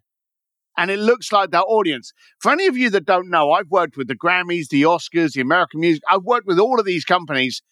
and 0.79 0.93
it 0.93 1.01
looks 1.01 1.33
like 1.33 1.51
that 1.51 1.65
audience. 1.65 2.13
For 2.39 2.53
any 2.53 2.67
of 2.67 2.77
you 2.77 2.89
that 2.91 3.05
don't 3.05 3.29
know, 3.29 3.51
I've 3.51 3.69
worked 3.69 3.97
with 3.97 4.07
the 4.07 4.17
Grammys, 4.17 4.69
the 4.69 4.83
Oscars, 4.83 5.33
the 5.33 5.41
American 5.41 5.81
Music. 5.81 6.03
I've 6.09 6.23
worked 6.23 6.47
with 6.47 6.61
all 6.61 6.79
of 6.79 6.87
these 6.87 7.05
companies, 7.05 7.63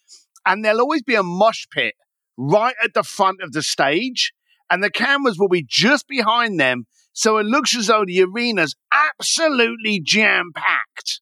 and 0.45 0.64
there'll 0.64 0.81
always 0.81 1.05
be 1.05 1.14
a 1.14 1.23
mosh 1.23 1.66
pit 1.71 1.95
right 2.37 2.75
at 2.83 2.95
the 2.95 3.05
front 3.05 3.38
of 3.42 3.53
the 3.53 3.62
stage, 3.62 4.33
and 4.69 4.83
the 4.83 4.90
cameras 4.90 5.38
will 5.38 5.49
be 5.49 5.64
just 5.66 6.09
behind 6.09 6.59
them. 6.59 6.87
So 7.12 7.38
it 7.38 7.47
looks 7.47 7.77
as 7.77 7.87
though 7.87 8.05
the 8.05 8.23
arena's 8.23 8.75
absolutely 8.92 10.01
jam 10.05 10.51
packed. 10.55 11.21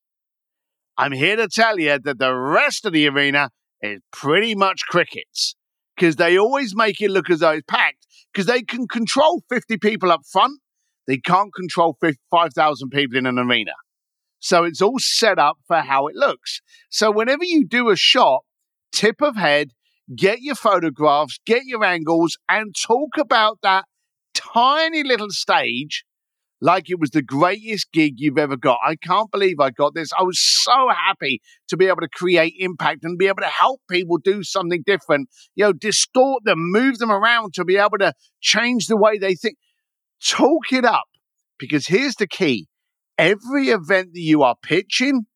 I'm 0.97 1.13
here 1.13 1.37
to 1.37 1.49
tell 1.49 1.79
you 1.79 1.99
that 1.99 2.19
the 2.19 2.35
rest 2.35 2.87
of 2.87 2.95
the 2.95 3.09
arena 3.09 3.51
is 3.85 4.01
pretty 4.13 4.55
much 4.55 4.83
crickets 4.89 5.55
because 5.97 6.17
they 6.17 6.39
always 6.39 6.75
make 6.75 7.01
it 7.01 7.11
look 7.11 7.31
as 7.31 7.41
though 7.41 7.51
it's 7.51 7.67
packed 7.69 8.07
because 8.33 8.47
they 8.47 8.63
can 8.63 8.89
control 8.89 9.43
50 9.49 9.79
people 9.79 10.11
up 10.11 10.23
front. 10.31 10.61
They 11.07 11.19
can't 11.19 11.53
control 11.55 11.97
5,000 12.31 12.91
people 12.91 13.19
in 13.19 13.27
an 13.27 13.39
arena. 13.39 13.73
So 14.41 14.65
it's 14.65 14.83
all 14.83 14.99
set 14.99 15.39
up 15.39 15.59
for 15.67 15.79
how 15.79 16.07
it 16.07 16.17
looks. 16.17 16.61
So 16.91 17.11
whenever 17.11 17.45
you 17.45 17.67
do 17.67 17.91
a 17.91 17.97
shot, 17.97 18.43
tip 18.93 19.23
of 19.23 19.37
head, 19.37 19.71
get 20.15 20.41
your 20.41 20.55
photographs, 20.55 21.39
get 21.47 21.63
your 21.65 21.85
angles, 21.85 22.37
and 22.49 22.75
talk 22.75 23.17
about 23.19 23.59
that 23.63 23.85
tiny 24.35 25.03
little 25.03 25.31
stage 25.31 26.05
like 26.61 26.89
it 26.89 26.99
was 26.99 27.11
the 27.11 27.23
greatest 27.23 27.93
gig 27.93 28.15
you've 28.17 28.39
ever 28.39 28.57
got. 28.57 28.79
I 28.85 28.97
can't 28.97 29.31
believe 29.31 29.61
I 29.61 29.71
got 29.71 29.95
this. 29.95 30.11
I 30.19 30.23
was 30.23 30.39
so 30.41 30.89
happy 30.89 31.41
to 31.69 31.77
be 31.77 31.87
able 31.87 32.01
to 32.01 32.09
create 32.09 32.55
impact 32.59 33.05
and 33.05 33.19
be 33.19 33.27
able 33.27 33.43
to 33.43 33.47
help 33.47 33.81
people 33.91 34.19
do 34.19 34.43
something 34.43 34.83
different, 34.87 35.29
you 35.55 35.65
know, 35.65 35.73
distort 35.73 36.45
them, 36.45 36.59
move 36.59 36.99
them 36.99 37.11
around 37.11 37.55
to 37.55 37.65
be 37.65 37.77
able 37.77 37.99
to 37.99 38.15
change 38.41 38.87
the 38.87 38.97
way 38.97 39.19
they 39.19 39.35
think. 39.35 39.57
Talk 40.25 40.73
it 40.73 40.85
up 40.85 41.05
because 41.59 41.87
here's 41.87 42.15
the 42.15 42.27
key 42.27 42.69
every 43.19 43.69
event 43.69 44.09
that 44.15 44.21
you 44.21 44.43
are 44.43 44.57
pitching 44.63 45.27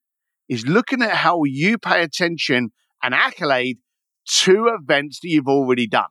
is 0.48 0.66
looking 0.66 1.02
at 1.02 1.10
how 1.10 1.44
you 1.44 1.78
pay 1.78 2.02
attention 2.02 2.70
and 3.02 3.14
accolade 3.14 3.78
to 4.26 4.68
events 4.68 5.20
that 5.20 5.28
you've 5.28 5.48
already 5.48 5.86
done. 5.86 6.08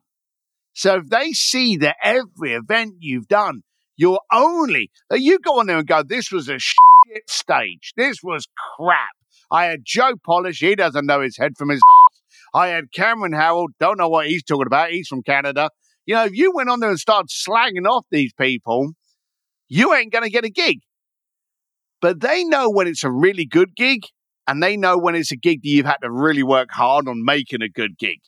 So 0.72 0.96
if 0.96 1.08
they 1.08 1.32
see 1.32 1.76
that 1.78 1.96
every 2.02 2.54
event 2.54 2.94
you've 3.00 3.28
done, 3.28 3.62
you're 3.98 4.20
only, 4.32 4.90
you 5.12 5.38
go 5.40 5.58
on 5.60 5.66
there 5.66 5.78
and 5.78 5.86
go, 5.86 6.02
this 6.02 6.32
was 6.32 6.48
a 6.48 6.58
shit 6.58 7.28
stage. 7.28 7.92
This 7.96 8.22
was 8.22 8.46
crap. 8.76 9.10
I 9.50 9.66
had 9.66 9.80
Joe 9.84 10.12
Polish. 10.24 10.60
He 10.60 10.74
doesn't 10.74 11.04
know 11.04 11.20
his 11.20 11.36
head 11.36 11.52
from 11.58 11.68
his 11.68 11.80
ass. 11.80 12.20
I 12.54 12.68
had 12.68 12.92
Cameron 12.94 13.32
Herold. 13.32 13.68
Don't 13.80 13.98
know 13.98 14.08
what 14.08 14.28
he's 14.28 14.44
talking 14.44 14.66
about. 14.66 14.90
He's 14.90 15.08
from 15.08 15.22
Canada. 15.22 15.70
You 16.06 16.14
know, 16.14 16.24
if 16.24 16.34
you 16.34 16.52
went 16.54 16.70
on 16.70 16.80
there 16.80 16.90
and 16.90 16.98
started 16.98 17.28
slagging 17.28 17.86
off 17.86 18.06
these 18.10 18.32
people, 18.32 18.92
you 19.68 19.92
ain't 19.94 20.12
going 20.12 20.24
to 20.24 20.30
get 20.30 20.44
a 20.44 20.50
gig. 20.50 20.78
But 22.00 22.20
they 22.20 22.44
know 22.44 22.70
when 22.70 22.86
it's 22.86 23.04
a 23.04 23.10
really 23.10 23.44
good 23.44 23.74
gig 23.76 24.02
and 24.46 24.62
they 24.62 24.76
know 24.76 24.96
when 24.96 25.16
it's 25.16 25.32
a 25.32 25.36
gig 25.36 25.62
that 25.62 25.68
you've 25.68 25.86
had 25.86 25.98
to 26.02 26.10
really 26.10 26.44
work 26.44 26.70
hard 26.70 27.08
on 27.08 27.24
making 27.24 27.62
a 27.62 27.68
good 27.68 27.98
gig. 27.98 28.18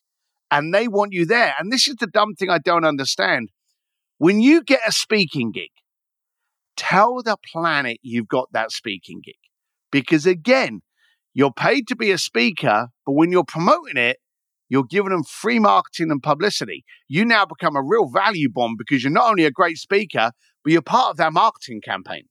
And 0.51 0.75
they 0.75 0.89
want 0.89 1.13
you 1.13 1.25
there. 1.25 1.55
And 1.59 1.71
this 1.71 1.87
is 1.87 1.95
the 2.01 2.09
dumb 2.09 2.35
thing 2.35 2.51
I 2.51 2.59
don't 2.59 2.85
understand. 2.85 3.51
When 4.21 4.43
you 4.43 4.63
get 4.63 4.81
a 4.87 4.93
speaking 4.93 5.51
gig, 5.51 5.71
tell 6.77 7.23
the 7.23 7.39
planet 7.51 7.97
you've 8.03 8.29
got 8.29 8.53
that 8.53 8.71
speaking 8.71 9.23
gig. 9.25 9.39
Because 9.91 10.27
again, 10.27 10.83
you're 11.33 11.55
paid 11.55 11.89
to 11.89 11.97
be 11.97 12.11
a 12.11 12.19
speaker, 12.19 12.89
but 13.07 13.13
when 13.13 13.33
you're 13.33 13.47
promoting 13.49 13.97
it, 13.97 14.19
you're 14.69 14.85
giving 14.85 15.13
them 15.13 15.25
free 15.25 15.59
marketing 15.59 16.11
and 16.11 16.23
publicity. 16.23 16.85
You 17.09 17.25
now 17.25 17.47
become 17.47 17.77
a 17.77 17.83
real 17.83 18.11
value 18.11 18.51
bomb 18.53 18.75
because 18.77 19.03
you're 19.03 19.11
not 19.11 19.31
only 19.31 19.47
a 19.47 19.51
great 19.51 19.79
speaker, 19.79 20.33
but 20.63 20.71
you're 20.71 20.83
part 20.83 21.13
of 21.13 21.17
their 21.17 21.31
marketing 21.31 21.81
campaign. 21.81 22.25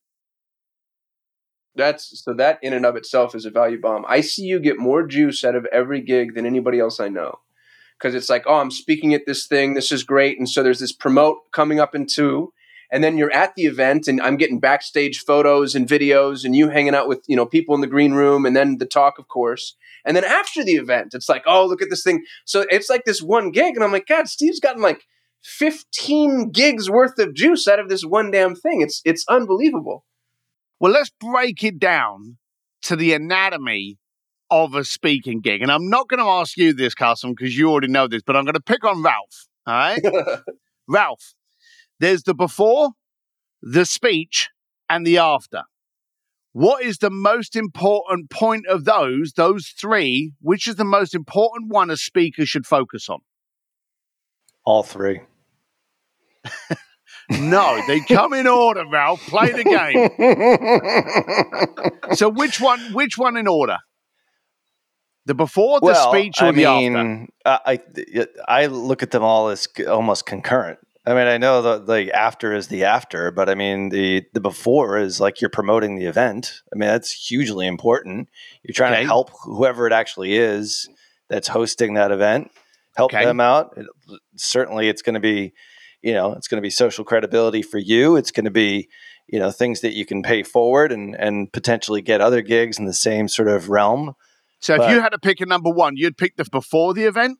That's 1.73 2.21
so 2.23 2.35
that 2.35 2.59
in 2.61 2.73
and 2.73 2.85
of 2.85 2.97
itself 2.97 3.33
is 3.33 3.47
a 3.47 3.49
value 3.49 3.81
bomb. 3.81 4.05
I 4.07 4.21
see 4.21 4.43
you 4.43 4.59
get 4.59 4.77
more 4.77 5.07
juice 5.07 5.43
out 5.43 5.55
of 5.55 5.65
every 5.71 6.01
gig 6.01 6.35
than 6.35 6.45
anybody 6.45 6.79
else 6.79 6.99
I 6.99 7.09
know. 7.09 7.39
Because 7.99 8.15
it's 8.15 8.29
like, 8.29 8.45
oh, 8.47 8.55
I'm 8.55 8.71
speaking 8.71 9.13
at 9.13 9.25
this 9.25 9.45
thing. 9.45 9.73
This 9.73 9.91
is 9.91 10.03
great. 10.03 10.39
And 10.39 10.47
so 10.47 10.63
there's 10.63 10.79
this 10.79 10.93
promote 10.93 11.51
coming 11.51 11.79
up 11.79 11.93
in 11.93 12.05
two. 12.05 12.53
And 12.91 13.03
then 13.03 13.17
you're 13.17 13.31
at 13.31 13.55
the 13.55 13.65
event 13.65 14.07
and 14.07 14.19
I'm 14.21 14.37
getting 14.37 14.59
backstage 14.59 15.23
photos 15.23 15.75
and 15.75 15.87
videos 15.87 16.43
and 16.43 16.55
you 16.55 16.69
hanging 16.69 16.95
out 16.95 17.07
with, 17.07 17.23
you 17.27 17.35
know, 17.35 17.45
people 17.45 17.75
in 17.75 17.81
the 17.81 17.87
green 17.87 18.13
room 18.13 18.45
and 18.45 18.55
then 18.55 18.77
the 18.77 18.85
talk, 18.85 19.19
of 19.19 19.27
course. 19.27 19.75
And 20.05 20.17
then 20.17 20.23
after 20.23 20.63
the 20.63 20.73
event, 20.73 21.13
it's 21.13 21.29
like, 21.29 21.43
oh, 21.45 21.67
look 21.67 21.81
at 21.81 21.89
this 21.91 22.03
thing. 22.03 22.23
So 22.45 22.65
it's 22.69 22.89
like 22.89 23.03
this 23.05 23.21
one 23.21 23.51
gig. 23.51 23.75
And 23.75 23.83
I'm 23.83 23.91
like, 23.91 24.07
God, 24.07 24.27
Steve's 24.27 24.59
gotten 24.59 24.81
like 24.81 25.03
15 25.43 26.49
gigs 26.51 26.89
worth 26.89 27.19
of 27.19 27.35
juice 27.35 27.67
out 27.67 27.79
of 27.79 27.89
this 27.89 28.03
one 28.03 28.31
damn 28.31 28.55
thing. 28.55 28.81
It's 28.81 29.01
it's 29.05 29.25
unbelievable. 29.29 30.03
Well, 30.79 30.91
let's 30.91 31.11
break 31.19 31.63
it 31.63 31.77
down 31.77 32.37
to 32.83 32.95
the 32.95 33.13
anatomy 33.13 33.98
of 34.51 34.75
a 34.75 34.83
speaking 34.83 35.41
gig. 35.41 35.61
And 35.61 35.71
I'm 35.71 35.89
not 35.89 36.07
going 36.07 36.19
to 36.19 36.29
ask 36.29 36.57
you 36.57 36.73
this, 36.73 36.93
Kasim, 36.93 37.31
because 37.31 37.57
you 37.57 37.69
already 37.69 37.87
know 37.87 38.07
this, 38.07 38.21
but 38.25 38.35
I'm 38.35 38.45
going 38.45 38.55
to 38.55 38.61
pick 38.61 38.83
on 38.83 39.03
Ralph. 39.03 39.47
All 39.67 39.73
right? 39.73 40.01
Ralph, 40.87 41.33
there's 41.99 42.23
the 42.23 42.33
before, 42.33 42.91
the 43.61 43.85
speech, 43.85 44.49
and 44.89 45.05
the 45.05 45.17
after. 45.17 45.63
What 46.51 46.83
is 46.83 46.97
the 46.97 47.11
most 47.11 47.55
important 47.55 48.31
point 48.31 48.65
of 48.67 48.85
those, 48.85 49.33
those 49.33 49.67
three? 49.67 50.33
Which 50.41 50.67
is 50.67 50.75
the 50.75 50.85
most 50.85 51.13
important 51.13 51.71
one 51.71 51.91
a 51.91 51.97
speaker 51.97 52.45
should 52.45 52.65
focus 52.65 53.07
on? 53.07 53.19
All 54.65 54.83
three. 54.83 55.21
No, 57.31 57.79
they 57.85 57.99
come 57.99 58.33
in 58.33 58.47
order, 58.47 58.83
Ralph. 58.91 59.21
Play 59.27 59.51
the 59.51 59.63
game. 59.63 60.09
so 62.15 62.27
which 62.29 62.59
one? 62.59 62.79
Which 62.93 63.17
one 63.17 63.37
in 63.37 63.47
order? 63.47 63.77
The 65.29 65.35
before, 65.35 65.79
the 65.79 65.85
well, 65.85 66.11
speech, 66.11 66.41
or 66.41 66.45
I 66.45 66.51
the 66.51 66.65
mean, 66.65 67.27
after? 67.45 67.61
I 67.67 67.79
I 68.47 68.65
look 68.65 69.03
at 69.03 69.11
them 69.11 69.21
all 69.21 69.49
as 69.49 69.67
almost 69.87 70.25
concurrent. 70.25 70.79
I 71.05 71.13
mean, 71.13 71.27
I 71.27 71.37
know 71.37 71.61
the 71.61 71.77
the 71.77 72.11
after 72.11 72.51
is 72.51 72.67
the 72.69 72.83
after, 72.85 73.29
but 73.29 73.47
I 73.47 73.53
mean 73.53 73.89
the 73.89 74.23
the 74.33 74.39
before 74.41 74.97
is 74.97 75.19
like 75.21 75.39
you're 75.39 75.51
promoting 75.51 75.97
the 75.97 76.05
event. 76.07 76.63
I 76.73 76.77
mean, 76.79 76.89
that's 76.89 77.11
hugely 77.11 77.67
important. 77.67 78.27
You're 78.63 78.73
trying 78.73 78.93
Okay. 78.93 79.03
to 79.03 79.07
help 79.07 79.29
whoever 79.43 79.85
it 79.85 79.93
actually 79.93 80.35
is 80.35 80.89
that's 81.29 81.47
hosting 81.47 81.93
that 81.93 82.09
event, 82.11 82.49
help 82.95 83.13
Okay. 83.13 83.23
them 83.23 83.39
out. 83.39 83.75
It, 83.77 83.85
certainly, 84.35 84.89
it's 84.89 85.03
going 85.03 85.13
to 85.13 85.19
be, 85.19 85.53
you 86.01 86.13
know, 86.15 86.33
it's 86.33 86.47
going 86.47 86.57
to 86.57 86.65
be 86.65 86.71
social 86.71 87.05
credibility 87.05 87.61
for 87.61 87.77
you. 87.77 88.15
It's 88.15 88.31
going 88.31 88.45
to 88.45 88.51
be, 88.65 88.89
you 89.27 89.37
know, 89.37 89.51
things 89.51 89.81
that 89.81 89.93
you 89.93 90.07
can 90.07 90.23
pay 90.23 90.41
forward 90.41 90.91
and 90.91 91.15
and 91.15 91.53
potentially 91.53 92.01
get 92.01 92.19
other 92.19 92.41
gigs 92.41 92.79
in 92.79 92.85
the 92.85 92.93
same 92.93 93.27
sort 93.27 93.47
of 93.47 93.69
realm. 93.69 94.15
So 94.59 94.73
if 94.73 94.79
but- 94.79 94.91
you 94.91 95.01
had 95.01 95.09
to 95.09 95.19
pick 95.19 95.41
a 95.41 95.45
number 95.45 95.69
one, 95.69 95.97
you'd 95.97 96.17
pick 96.17 96.35
the 96.35 96.45
before 96.45 96.93
the 96.93 97.03
event. 97.03 97.39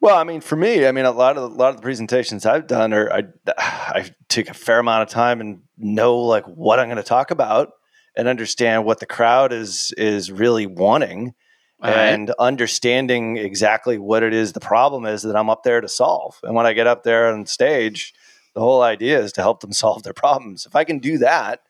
Well, 0.00 0.16
I 0.16 0.24
mean, 0.24 0.42
for 0.42 0.56
me, 0.56 0.86
I 0.86 0.92
mean, 0.92 1.06
a 1.06 1.10
lot 1.10 1.38
of 1.38 1.44
a 1.44 1.54
lot 1.54 1.70
of 1.70 1.76
the 1.76 1.82
presentations 1.82 2.44
I've 2.44 2.66
done 2.66 2.92
are 2.92 3.10
I 3.12 3.22
I 3.56 4.10
take 4.28 4.50
a 4.50 4.54
fair 4.54 4.78
amount 4.78 5.02
of 5.04 5.08
time 5.08 5.40
and 5.40 5.60
know 5.78 6.18
like 6.18 6.44
what 6.44 6.78
I'm 6.78 6.86
going 6.88 6.96
to 6.98 7.02
talk 7.02 7.30
about 7.30 7.72
and 8.14 8.28
understand 8.28 8.84
what 8.84 9.00
the 9.00 9.06
crowd 9.06 9.52
is 9.52 9.92
is 9.96 10.30
really 10.30 10.66
wanting 10.66 11.34
All 11.82 11.90
right. 11.90 11.96
and 11.96 12.30
understanding 12.38 13.36
exactly 13.38 13.98
what 13.98 14.22
it 14.22 14.34
is 14.34 14.52
the 14.52 14.60
problem 14.60 15.06
is 15.06 15.22
that 15.22 15.36
I'm 15.36 15.50
up 15.50 15.62
there 15.62 15.80
to 15.80 15.88
solve. 15.88 16.38
And 16.42 16.54
when 16.54 16.66
I 16.66 16.72
get 16.72 16.86
up 16.86 17.02
there 17.02 17.32
on 17.32 17.46
stage, 17.46 18.12
the 18.54 18.60
whole 18.60 18.82
idea 18.82 19.18
is 19.20 19.32
to 19.32 19.40
help 19.42 19.60
them 19.60 19.72
solve 19.84 20.02
their 20.02 20.14
problems. 20.14 20.66
If 20.66 20.76
I 20.76 20.84
can 20.84 20.98
do 20.98 21.18
that, 21.18 21.60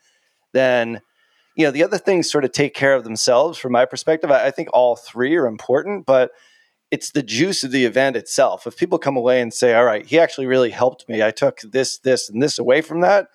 then 0.53 1.01
you 1.57 1.65
know 1.65 1.71
the 1.71 1.83
other 1.83 1.99
things 1.99 2.31
sort 2.31 2.45
of 2.45 2.53
take 2.53 2.75
care 2.75 2.95
of 2.95 3.03
themselves 3.03 3.59
from 3.59 3.73
my 3.73 3.85
perspective. 3.85 4.31
I, 4.31 4.47
I 4.47 4.51
think 4.51 4.69
all 4.73 4.95
three 4.95 5.35
are 5.37 5.47
important, 5.47 6.07
but 6.07 6.31
it's 6.91 7.11
the 7.11 7.23
juice 7.23 7.65
of 7.65 7.73
the 7.73 7.85
event 7.85 8.15
itself. 8.15 8.67
If 8.67 8.77
people 8.77 8.99
come 8.99 9.17
away 9.17 9.41
and 9.41 9.53
say, 9.53 9.75
"All 9.75 9.85
right, 9.85 10.07
he 10.07 10.19
actually 10.19 10.47
really 10.47 10.71
helped 10.71 11.09
me. 11.09 11.23
I 11.23 11.31
took 11.31 11.61
this, 11.61 11.99
this, 11.99 12.29
and 12.29 12.43
this 12.43 12.59
away 12.59 12.83
from 12.83 13.01
that," 13.01 13.29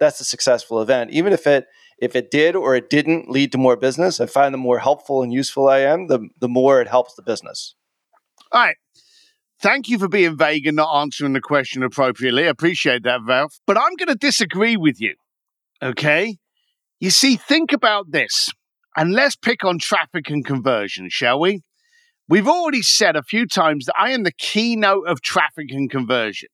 that's 0.00 0.20
a 0.20 0.24
successful 0.24 0.80
event. 0.82 1.10
Even 1.12 1.32
if 1.32 1.46
it 1.46 1.66
if 1.98 2.16
it 2.16 2.30
did 2.30 2.56
or 2.56 2.74
it 2.74 2.88
didn't 2.88 3.30
lead 3.30 3.52
to 3.52 3.58
more 3.58 3.76
business, 3.76 4.20
I 4.20 4.26
find 4.26 4.54
the 4.54 4.58
more 4.58 4.78
helpful 4.78 5.22
and 5.22 5.32
useful 5.32 5.68
I 5.68 5.80
am, 5.80 6.06
the 6.06 6.28
the 6.40 6.48
more 6.48 6.80
it 6.80 6.88
helps 6.88 7.14
the 7.14 7.22
business. 7.22 7.74
All 8.50 8.64
right. 8.64 8.76
Thank 9.60 9.88
you 9.88 9.98
for 9.98 10.08
being 10.08 10.38
vague 10.38 10.66
and 10.66 10.76
not 10.76 11.00
answering 11.02 11.32
the 11.32 11.40
question 11.40 11.82
appropriately. 11.82 12.46
I 12.46 12.48
appreciate 12.50 13.02
that, 13.02 13.20
Ralph. 13.26 13.58
But 13.66 13.76
I'm 13.76 13.96
going 13.96 14.08
to 14.08 14.14
disagree 14.14 14.76
with 14.76 15.00
you. 15.00 15.16
Okay? 15.82 16.38
You 17.00 17.10
see, 17.10 17.36
think 17.36 17.72
about 17.72 18.10
this. 18.10 18.48
And 18.96 19.12
let's 19.12 19.36
pick 19.36 19.64
on 19.64 19.78
traffic 19.78 20.28
and 20.28 20.44
conversion, 20.44 21.08
shall 21.10 21.38
we? 21.38 21.62
We've 22.28 22.48
already 22.48 22.82
said 22.82 23.16
a 23.16 23.22
few 23.22 23.46
times 23.46 23.86
that 23.86 23.94
I 23.98 24.10
am 24.10 24.24
the 24.24 24.32
keynote 24.32 25.06
of 25.06 25.22
traffic 25.22 25.70
and 25.70 25.90
conversion. 25.90 26.48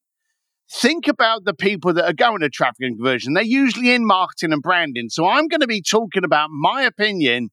think 0.70 1.06
about 1.06 1.44
the 1.44 1.54
people 1.54 1.92
that 1.92 2.04
are 2.04 2.14
going 2.14 2.40
to 2.40 2.48
traffic 2.48 2.80
and 2.80 2.96
conversion. 2.96 3.34
They're 3.34 3.44
usually 3.44 3.92
in 3.92 4.06
marketing 4.06 4.52
and 4.52 4.62
branding. 4.62 5.08
So 5.08 5.26
I'm 5.26 5.46
going 5.46 5.60
to 5.60 5.66
be 5.66 5.82
talking 5.82 6.24
about 6.24 6.50
my 6.50 6.82
opinion 6.82 7.50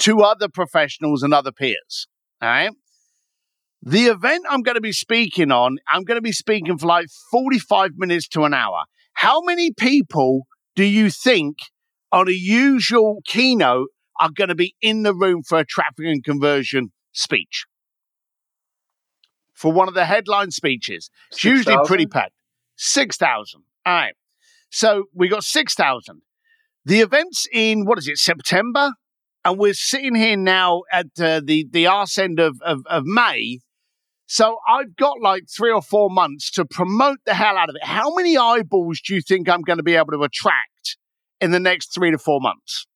to 0.00 0.22
other 0.22 0.48
professionals 0.48 1.22
and 1.22 1.32
other 1.32 1.52
peers. 1.52 2.06
All 2.42 2.48
right. 2.48 2.70
The 3.82 4.06
event 4.06 4.44
I'm 4.48 4.62
going 4.62 4.74
to 4.74 4.80
be 4.80 4.92
speaking 4.92 5.50
on, 5.50 5.78
I'm 5.88 6.02
going 6.02 6.18
to 6.18 6.22
be 6.22 6.32
speaking 6.32 6.76
for 6.76 6.86
like 6.86 7.06
45 7.30 7.92
minutes 7.96 8.28
to 8.28 8.44
an 8.44 8.52
hour. 8.52 8.84
How 9.14 9.40
many 9.42 9.72
people 9.72 10.42
do 10.76 10.84
you 10.84 11.08
think 11.08 11.56
on 12.12 12.28
a 12.28 12.32
usual 12.32 13.20
keynote 13.24 13.88
are 14.20 14.30
going 14.30 14.48
to 14.48 14.54
be 14.54 14.74
in 14.80 15.02
the 15.02 15.14
room 15.14 15.42
for 15.42 15.58
a 15.58 15.64
traffic 15.64 16.04
and 16.06 16.22
conversion 16.22 16.92
speech? 17.12 17.64
For 19.54 19.72
one 19.72 19.88
of 19.88 19.94
the 19.94 20.06
headline 20.06 20.50
speeches. 20.50 21.10
It's 21.30 21.42
6, 21.42 21.44
usually 21.44 21.74
000? 21.74 21.86
pretty 21.86 22.06
packed. 22.06 22.32
6,000. 22.76 23.62
All 23.84 23.92
right. 23.92 24.14
So 24.70 25.04
we 25.14 25.28
got 25.28 25.44
6,000. 25.44 26.22
The 26.84 27.00
event's 27.00 27.46
in, 27.52 27.84
what 27.84 27.98
is 27.98 28.08
it, 28.08 28.16
September? 28.16 28.92
And 29.44 29.58
we're 29.58 29.74
sitting 29.74 30.14
here 30.14 30.36
now 30.36 30.82
at 30.92 31.06
uh, 31.20 31.40
the, 31.44 31.66
the 31.70 31.86
arse 31.86 32.18
end 32.18 32.40
of, 32.40 32.56
of, 32.62 32.80
of 32.86 33.04
May. 33.04 33.60
So 34.26 34.58
I've 34.68 34.96
got 34.96 35.20
like 35.20 35.44
three 35.54 35.72
or 35.72 35.82
four 35.82 36.08
months 36.08 36.50
to 36.52 36.64
promote 36.64 37.18
the 37.26 37.34
hell 37.34 37.56
out 37.56 37.68
of 37.68 37.74
it. 37.74 37.84
How 37.84 38.14
many 38.14 38.38
eyeballs 38.38 39.00
do 39.00 39.14
you 39.14 39.20
think 39.20 39.48
I'm 39.48 39.62
going 39.62 39.78
to 39.78 39.82
be 39.82 39.96
able 39.96 40.12
to 40.12 40.22
attract 40.22 40.96
in 41.40 41.50
the 41.50 41.60
next 41.60 41.94
three 41.94 42.10
to 42.10 42.18
four 42.18 42.40
months? 42.40 42.86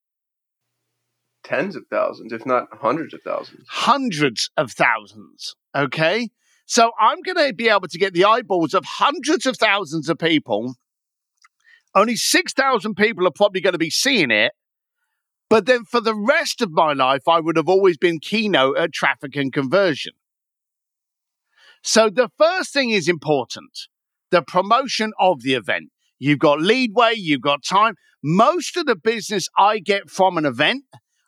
Tens 1.44 1.76
of 1.76 1.85
thousands, 1.90 2.33
if 2.33 2.46
not 2.46 2.68
hundreds 2.72 3.12
of 3.12 3.20
thousands. 3.22 3.66
Hundreds 3.68 4.50
of 4.57 4.72
thousands. 4.72 5.54
Okay. 5.74 6.30
So 6.66 6.92
I'm 6.98 7.20
going 7.20 7.48
to 7.48 7.52
be 7.52 7.68
able 7.68 7.88
to 7.88 7.98
get 7.98 8.14
the 8.14 8.24
eyeballs 8.24 8.72
of 8.72 8.85
hundreds 8.85 9.44
of 9.44 9.57
thousands 9.59 10.09
of 10.09 10.18
people. 10.18 10.74
Only 11.94 12.16
6,000 12.16 12.94
people 12.94 13.26
are 13.26 13.33
probably 13.35 13.61
going 13.61 13.72
to 13.72 13.78
be 13.78 13.90
seeing 13.90 14.30
it. 14.30 14.52
But 15.50 15.66
then 15.66 15.85
for 15.85 16.00
the 16.00 16.14
rest 16.14 16.62
of 16.62 16.72
my 16.72 16.94
life, 16.94 17.28
I 17.28 17.40
would 17.40 17.57
have 17.57 17.68
always 17.68 17.98
been 17.98 18.18
keynote 18.18 18.78
at 18.78 18.92
traffic 18.92 19.37
and 19.37 19.52
conversion. 19.52 20.14
So 21.83 22.09
the 22.09 22.30
first 22.38 22.72
thing 22.72 22.90
is 22.90 23.09
important 23.09 23.88
the 24.30 24.42
promotion 24.42 25.12
of 25.20 25.42
the 25.42 25.54
event. 25.54 25.90
You've 26.18 26.38
got 26.38 26.61
leadway, 26.61 27.12
you've 27.14 27.42
got 27.42 27.62
time. 27.62 27.94
Most 28.26 28.78
of 28.78 28.87
the 28.87 28.96
business 28.96 29.48
I 29.58 29.80
get 29.80 30.08
from 30.08 30.38
an 30.38 30.46
event, 30.46 30.84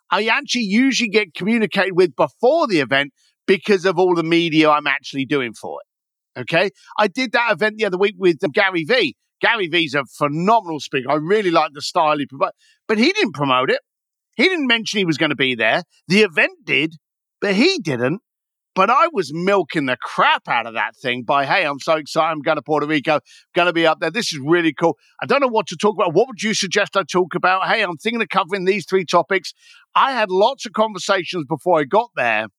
I 0.09 0.25
actually 0.25 0.63
usually 0.63 1.09
get 1.09 1.35
communicated 1.35 1.95
with 1.95 2.15
before 2.15 2.65
the 2.65 2.79
event 2.79 3.13
because 3.45 3.85
of 3.85 3.99
all 3.99 4.15
the 4.15 4.23
media 4.23 4.71
I'm 4.71 4.87
actually 4.87 5.25
doing 5.25 5.53
for 5.53 5.79
it. 5.81 6.41
Okay. 6.41 6.71
I 6.97 7.07
did 7.07 7.33
that 7.33 7.51
event 7.51 7.77
the 7.77 7.85
other 7.85 7.99
week 7.99 8.15
with 8.17 8.43
um, 8.43 8.49
Gary 8.49 8.83
Vee. 8.83 9.15
Gary 9.41 9.67
Vee's 9.67 9.93
a 9.93 10.05
phenomenal 10.05 10.79
speaker. 10.79 11.11
I 11.11 11.15
really 11.15 11.51
like 11.51 11.71
the 11.73 11.83
style 11.83 12.17
he 12.17 12.25
provides, 12.25 12.55
but 12.87 12.97
he 12.97 13.11
didn't 13.13 13.35
promote 13.35 13.69
it. 13.69 13.81
He 14.35 14.45
didn't 14.45 14.65
mention 14.65 14.97
he 14.97 15.05
was 15.05 15.19
going 15.19 15.29
to 15.29 15.35
be 15.35 15.53
there. 15.53 15.83
The 16.07 16.21
event 16.21 16.65
did, 16.65 16.95
but 17.39 17.53
he 17.53 17.77
didn't. 17.77 18.21
But 18.77 18.91
I 18.91 19.07
was 19.11 19.31
milking 19.33 19.87
the 19.87 19.97
crap 19.99 20.47
out 20.47 20.67
of 20.67 20.75
that 20.75 20.95
thing 20.95 21.23
by, 21.23 21.47
hey, 21.47 21.65
I'm 21.65 21.79
so 21.79 21.93
excited. 21.93 22.29
I'm 22.29 22.41
going 22.41 22.57
to 22.57 22.61
Puerto 22.61 22.85
Rico, 22.85 23.21
going 23.55 23.65
to 23.65 23.73
be 23.73 23.87
up 23.87 23.99
there. 23.99 24.11
This 24.11 24.31
is 24.31 24.39
really 24.45 24.71
cool. 24.71 24.99
I 25.19 25.25
don't 25.25 25.41
know 25.41 25.47
what 25.47 25.65
to 25.69 25.75
talk 25.75 25.95
about. 25.95 26.13
What 26.13 26.27
would 26.27 26.43
you 26.43 26.53
suggest 26.53 26.95
I 26.95 27.01
talk 27.01 27.33
about? 27.33 27.67
Hey, 27.67 27.81
I'm 27.81 27.97
thinking 27.97 28.21
of 28.21 28.29
covering 28.29 28.65
these 28.65 28.85
three 28.85 29.03
topics. 29.03 29.51
I 29.95 30.11
had 30.11 30.29
lots 30.29 30.67
of 30.67 30.73
conversations 30.73 31.45
before 31.49 31.79
I 31.79 31.85
got 31.85 32.11
there 32.15 32.49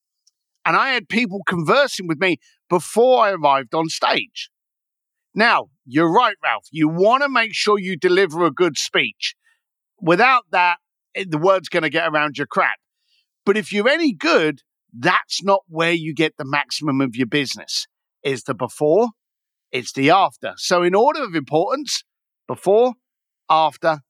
and 0.65 0.77
I 0.77 0.89
had 0.89 1.09
people 1.09 1.43
conversing 1.47 2.09
with 2.09 2.19
me 2.19 2.39
before 2.69 3.23
I 3.23 3.31
arrived 3.31 3.73
on 3.73 3.89
stage. 3.89 4.51
Now, 5.37 5.67
you're 5.87 6.13
right, 6.13 6.35
Ralph. 6.43 6.67
You 6.73 6.89
want 6.89 7.23
to 7.23 7.29
make 7.29 7.55
sure 7.55 7.79
you 7.79 7.97
deliver 7.97 8.45
a 8.45 8.51
good 8.51 8.77
speech. 8.77 9.37
Without 10.01 10.47
that, 10.51 10.79
eh, 11.15 11.27
the 11.29 11.39
word's 11.39 11.69
going 11.69 11.85
to 11.85 11.91
get 11.91 12.09
around 12.09 12.39
your 12.39 12.49
crap. 12.49 12.79
But 13.47 13.57
if 13.57 13.73
you're 13.73 13.89
any 13.89 14.13
good, 14.13 14.63
that's 14.97 15.43
not 15.43 15.61
where 15.69 15.93
you 15.93 16.15
get 16.15 16.35
the 16.39 16.45
maximum 16.45 17.01
of 17.01 17.17
your 17.17 17.27
business. 17.27 17.87
Is 18.23 18.43
the 18.43 18.55
before, 18.55 19.09
it's 19.71 19.93
the 19.93 20.11
after. 20.11 20.55
So, 20.57 20.83
in 20.83 20.95
order 20.95 21.23
of 21.23 21.35
importance, 21.35 22.03
before, 22.47 22.95
after, 23.49 24.01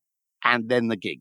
and 0.45 0.69
then 0.69 0.89
the 0.89 0.97
gig. 0.97 1.21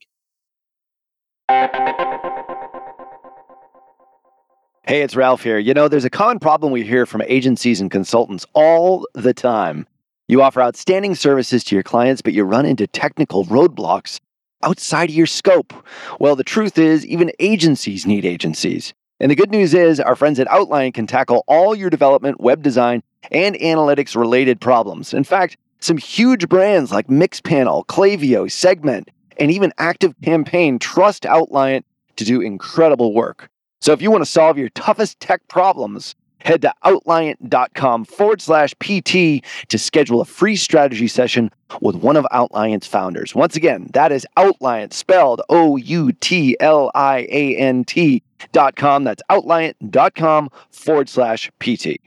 Hey, 4.88 5.02
it's 5.02 5.18
Ralph 5.18 5.44
here. 5.44 5.60
You 5.60 5.74
know, 5.74 5.90
there's 5.90 6.06
a 6.06 6.10
common 6.10 6.40
problem 6.40 6.72
we 6.72 6.84
hear 6.84 7.06
from 7.06 7.22
agencies 7.24 7.82
and 7.82 7.92
consultants 7.92 8.46
all 8.54 9.06
the 9.14 9.34
time. 9.34 9.86
You 10.30 10.42
offer 10.42 10.62
outstanding 10.62 11.16
services 11.16 11.64
to 11.66 11.76
your 11.76 11.84
clients, 11.84 12.22
but 12.22 12.34
you 12.34 12.44
run 12.44 12.66
into 12.66 12.88
technical 12.88 13.46
roadblocks 13.46 14.20
outside 14.64 15.10
of 15.10 15.16
your 15.16 15.26
scope. 15.26 15.74
Well, 16.20 16.36
the 16.36 16.44
truth 16.44 16.78
is, 16.78 17.06
even 17.06 17.32
agencies 17.40 18.06
need 18.06 18.26
agencies. 18.26 18.94
And 19.20 19.32
the 19.32 19.36
good 19.36 19.50
news 19.50 19.74
is, 19.74 20.00
our 20.00 20.16
friends 20.16 20.40
at 20.40 20.48
Outliant 20.48 20.94
can 20.94 21.08
tackle 21.08 21.44
all 21.48 21.76
your 21.76 21.90
development, 21.90 22.40
web 22.40 22.62
design, 22.62 23.02
and 23.32 23.56
analytics 23.56 24.16
related 24.16 24.62
problems. 24.62 25.14
In 25.14 25.24
fact, 25.24 25.58
some 25.80 25.98
huge 25.98 26.48
brands 26.48 26.92
like 26.92 27.08
Mixpanel, 27.08 27.86
Klaviyo, 27.88 28.52
Segment, 28.52 29.10
and 29.40 29.52
even 29.52 29.74
ActiveCampaign 29.80 30.80
trust 30.80 31.24
Outliant 31.24 31.84
to 32.18 32.26
do 32.26 32.42
incredible 32.42 33.14
work. 33.14 33.50
So 33.82 33.92
if 33.92 34.02
you 34.02 34.12
want 34.12 34.24
to 34.24 34.30
solve 34.30 34.58
your 34.58 34.70
toughest 34.70 35.20
tech 35.20 35.48
problems, 35.48 36.16
head 36.40 36.62
to 36.62 36.74
outliant.com 36.86 38.06
forward 38.06 38.42
slash 38.42 38.74
PT 38.80 39.44
to 39.70 39.78
schedule 39.78 40.22
a 40.22 40.26
free 40.26 40.56
strategy 40.56 41.08
session 41.08 41.52
with 41.82 41.96
one 41.96 42.18
of 42.18 42.26
Outliant's 42.32 42.88
founders. 42.88 43.36
Once 43.36 43.56
again, 43.56 43.90
that 43.94 44.12
is 44.12 44.26
Outliant, 44.38 44.94
spelled 44.94 45.42
O 45.50 45.76
U 45.76 46.12
T 46.14 46.56
L 46.60 46.92
I 46.96 47.28
A 47.30 47.56
N 47.58 47.84
T 47.84 48.24
dot 48.52 48.76
com. 48.76 49.04
That's 49.04 49.24
outliant.com 49.30 50.50
forward 50.72 51.10
slash 51.10 51.52
PT. 51.60 51.98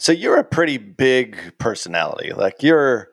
So 0.00 0.12
you're 0.12 0.36
a 0.36 0.44
pretty 0.44 0.78
big 0.78 1.58
personality. 1.58 2.32
Like 2.32 2.62
you're 2.62 3.08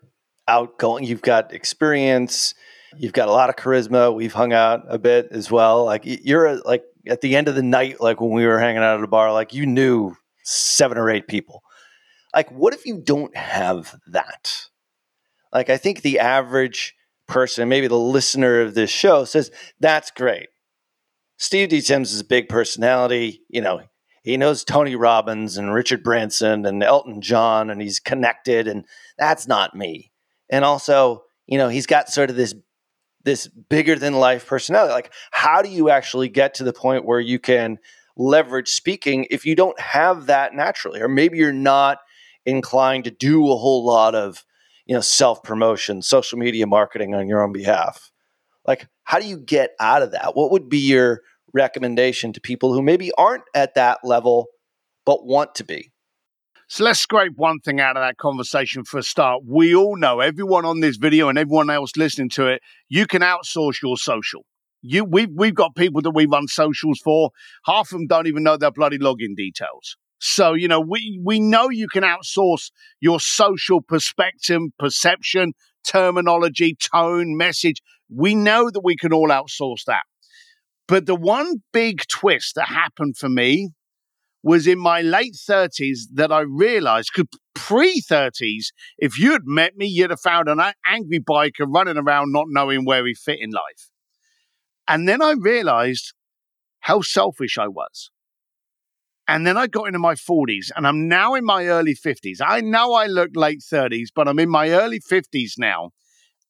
outgoing, 0.47 1.03
you've 1.03 1.23
got 1.23 1.51
experience 1.53 2.53
You've 2.97 3.13
got 3.13 3.27
a 3.27 3.31
lot 3.31 3.49
of 3.49 3.55
charisma. 3.55 4.13
We've 4.13 4.33
hung 4.33 4.53
out 4.53 4.85
a 4.87 4.97
bit 4.97 5.27
as 5.31 5.51
well. 5.51 5.85
Like 5.85 6.03
you're 6.05 6.61
like 6.61 6.83
at 7.07 7.21
the 7.21 7.35
end 7.35 7.47
of 7.47 7.55
the 7.55 7.63
night, 7.63 7.99
like 7.99 8.21
when 8.21 8.31
we 8.31 8.45
were 8.45 8.59
hanging 8.59 8.81
out 8.81 8.97
at 8.97 9.03
a 9.03 9.07
bar, 9.07 9.33
like 9.33 9.53
you 9.53 9.65
knew 9.65 10.15
seven 10.43 10.97
or 10.97 11.09
eight 11.09 11.27
people. 11.27 11.61
Like, 12.33 12.51
what 12.51 12.73
if 12.73 12.85
you 12.85 12.97
don't 12.97 13.35
have 13.35 13.95
that? 14.07 14.67
Like, 15.53 15.69
I 15.69 15.77
think 15.77 16.01
the 16.01 16.19
average 16.19 16.94
person, 17.27 17.69
maybe 17.69 17.87
the 17.87 17.97
listener 17.97 18.61
of 18.61 18.73
this 18.73 18.89
show, 18.89 19.25
says, 19.25 19.51
That's 19.79 20.11
great. 20.11 20.49
Steve 21.37 21.69
D. 21.69 21.81
Sims 21.81 22.13
is 22.13 22.21
a 22.21 22.25
big 22.25 22.47
personality. 22.47 23.41
You 23.49 23.61
know, 23.61 23.81
he 24.23 24.37
knows 24.37 24.63
Tony 24.63 24.95
Robbins 24.95 25.57
and 25.57 25.73
Richard 25.73 26.03
Branson 26.03 26.65
and 26.65 26.81
Elton 26.81 27.21
John, 27.21 27.69
and 27.69 27.81
he's 27.81 27.99
connected, 27.99 28.67
and 28.67 28.85
that's 29.17 29.47
not 29.47 29.75
me. 29.75 30.11
And 30.49 30.63
also, 30.63 31.23
you 31.45 31.57
know, 31.57 31.69
he's 31.69 31.85
got 31.85 32.09
sort 32.09 32.29
of 32.29 32.35
this 32.35 32.55
this 33.23 33.47
bigger 33.47 33.95
than 33.95 34.13
life 34.13 34.47
personality. 34.47 34.93
Like, 34.93 35.11
how 35.31 35.61
do 35.61 35.69
you 35.69 35.89
actually 35.89 36.29
get 36.29 36.53
to 36.55 36.63
the 36.63 36.73
point 36.73 37.05
where 37.05 37.19
you 37.19 37.39
can 37.39 37.79
leverage 38.15 38.69
speaking 38.69 39.25
if 39.29 39.45
you 39.45 39.55
don't 39.55 39.79
have 39.79 40.27
that 40.27 40.53
naturally? 40.53 41.01
Or 41.01 41.07
maybe 41.07 41.39
you're 41.39 41.51
not 41.51 41.97
inclined 42.45 43.03
to 43.05 43.11
do 43.11 43.51
a 43.51 43.57
whole 43.57 43.83
lot 43.83 44.15
of, 44.15 44.45
you 44.85 44.95
know, 44.95 45.01
self 45.01 45.43
promotion, 45.43 46.01
social 46.01 46.37
media 46.37 46.67
marketing 46.67 47.15
on 47.15 47.27
your 47.27 47.43
own 47.43 47.51
behalf. 47.51 48.11
Like, 48.67 48.87
how 49.03 49.19
do 49.19 49.27
you 49.27 49.37
get 49.37 49.71
out 49.79 50.01
of 50.01 50.11
that? 50.11 50.35
What 50.35 50.51
would 50.51 50.69
be 50.69 50.79
your 50.79 51.21
recommendation 51.53 52.33
to 52.33 52.41
people 52.41 52.73
who 52.73 52.81
maybe 52.81 53.11
aren't 53.17 53.43
at 53.53 53.75
that 53.75 53.99
level 54.03 54.47
but 55.05 55.25
want 55.25 55.55
to 55.55 55.63
be? 55.63 55.91
So 56.67 56.83
let's 56.83 56.99
scrape 56.99 57.33
one 57.35 57.59
thing 57.59 57.79
out 57.79 57.95
of 57.95 58.01
that 58.01 58.17
conversation 58.17 58.83
for 58.85 58.97
a 58.97 59.03
start. 59.03 59.43
We 59.45 59.75
all 59.75 59.97
know, 59.97 60.19
everyone 60.19 60.65
on 60.65 60.79
this 60.79 60.97
video 60.97 61.29
and 61.29 61.37
everyone 61.37 61.69
else 61.69 61.91
listening 61.95 62.29
to 62.29 62.47
it, 62.47 62.61
you 62.89 63.05
can 63.05 63.21
outsource 63.21 63.83
your 63.83 63.97
social. 63.97 64.45
You, 64.81 65.03
we've, 65.03 65.29
we've 65.33 65.53
got 65.53 65.75
people 65.75 66.01
that 66.01 66.11
we 66.11 66.25
run 66.25 66.47
socials 66.47 66.99
for. 67.03 67.29
Half 67.65 67.91
of 67.91 67.99
them 67.99 68.07
don't 68.07 68.27
even 68.27 68.43
know 68.43 68.57
their 68.57 68.71
bloody 68.71 68.97
login 68.97 69.35
details. 69.35 69.95
So, 70.19 70.53
you 70.53 70.67
know, 70.67 70.79
we, 70.79 71.19
we 71.23 71.39
know 71.39 71.69
you 71.69 71.87
can 71.87 72.03
outsource 72.03 72.71
your 72.99 73.19
social 73.19 73.81
perspective, 73.81 74.61
perception, 74.79 75.53
terminology, 75.85 76.77
tone, 76.93 77.37
message. 77.37 77.81
We 78.09 78.35
know 78.35 78.69
that 78.69 78.81
we 78.83 78.95
can 78.95 79.13
all 79.13 79.29
outsource 79.29 79.83
that. 79.87 80.03
But 80.87 81.05
the 81.05 81.15
one 81.15 81.63
big 81.73 82.01
twist 82.07 82.53
that 82.55 82.67
happened 82.67 83.17
for 83.17 83.29
me 83.29 83.69
was 84.43 84.67
in 84.67 84.77
my 84.77 85.01
late 85.01 85.33
30s 85.33 86.01
that 86.13 86.31
I 86.31 86.41
realized, 86.41 87.09
because 87.15 87.39
pre 87.55 87.99
30s, 87.99 88.65
if 88.99 89.17
you 89.17 89.31
had 89.31 89.41
met 89.45 89.75
me, 89.75 89.87
you'd 89.87 90.11
have 90.11 90.19
found 90.19 90.47
an 90.47 90.61
angry 90.85 91.19
biker 91.19 91.65
running 91.67 91.97
around 91.97 92.31
not 92.31 92.45
knowing 92.49 92.85
where 92.85 93.05
he 93.07 93.15
fit 93.15 93.39
in 93.41 93.49
life. 93.49 93.89
And 94.87 95.09
then 95.09 95.21
I 95.21 95.33
realized 95.39 96.13
how 96.81 97.01
selfish 97.01 97.57
I 97.57 97.67
was. 97.67 98.11
And 99.27 99.45
then 99.45 99.57
I 99.57 99.67
got 99.67 99.87
into 99.87 99.99
my 99.99 100.15
40s 100.15 100.71
and 100.75 100.85
I'm 100.85 101.07
now 101.07 101.33
in 101.33 101.43
my 101.45 101.65
early 101.65 101.95
50s. 101.95 102.39
I 102.45 102.61
know 102.61 102.93
I 102.93 103.07
look 103.07 103.31
late 103.35 103.61
30s, 103.61 104.09
but 104.15 104.27
I'm 104.27 104.39
in 104.39 104.49
my 104.49 104.69
early 104.69 104.99
50s 104.99 105.53
now. 105.57 105.91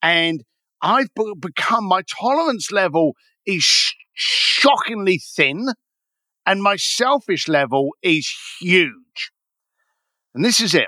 And 0.02 0.44
I've 0.82 1.10
become, 1.40 1.86
my 1.86 2.02
tolerance 2.04 2.72
level 2.72 3.14
is 3.46 3.64
sh- 3.64 3.94
shockingly 4.14 5.22
thin 5.36 5.68
and 6.46 6.62
my 6.62 6.76
selfish 6.76 7.48
level 7.48 7.92
is 8.04 8.32
huge. 8.60 9.32
And 10.34 10.44
this 10.44 10.60
is 10.60 10.76
it. 10.76 10.88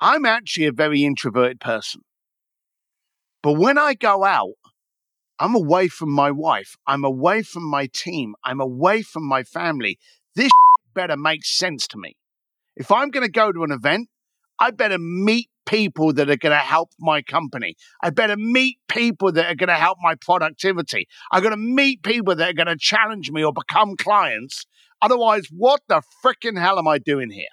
I'm 0.00 0.24
actually 0.24 0.66
a 0.66 0.72
very 0.72 1.04
introverted 1.04 1.60
person. 1.60 2.02
But 3.42 3.54
when 3.54 3.76
I 3.76 3.94
go 3.94 4.24
out, 4.24 4.54
I'm 5.38 5.54
away 5.54 5.88
from 5.88 6.10
my 6.10 6.30
wife. 6.30 6.76
I'm 6.86 7.04
away 7.04 7.42
from 7.42 7.64
my 7.64 7.88
team. 7.92 8.34
I'm 8.44 8.60
away 8.60 9.02
from 9.02 9.24
my 9.24 9.42
family. 9.42 9.98
This 10.36 10.50
better 10.94 11.16
make 11.16 11.44
sense 11.44 11.86
to 11.88 11.98
me. 11.98 12.16
If 12.76 12.90
I'm 12.90 13.10
going 13.10 13.26
to 13.26 13.30
go 13.30 13.52
to 13.52 13.64
an 13.64 13.72
event, 13.72 14.08
I 14.58 14.70
better 14.70 14.98
meet 14.98 15.48
people 15.66 16.12
that 16.12 16.30
are 16.30 16.36
going 16.36 16.52
to 16.52 16.58
help 16.58 16.90
my 16.98 17.22
company. 17.22 17.74
I 18.02 18.10
better 18.10 18.36
meet 18.36 18.78
people 18.88 19.32
that 19.32 19.46
are 19.46 19.54
going 19.54 19.68
to 19.68 19.74
help 19.74 19.98
my 20.00 20.14
productivity. 20.14 21.06
I'm 21.30 21.42
going 21.42 21.52
to 21.52 21.56
meet 21.56 22.02
people 22.02 22.34
that 22.34 22.50
are 22.50 22.54
going 22.54 22.66
to 22.66 22.76
challenge 22.78 23.30
me 23.30 23.44
or 23.44 23.52
become 23.52 23.96
clients. 23.96 24.66
Otherwise, 25.00 25.46
what 25.50 25.80
the 25.88 26.02
freaking 26.24 26.58
hell 26.60 26.78
am 26.78 26.88
I 26.88 26.98
doing 26.98 27.30
here? 27.30 27.46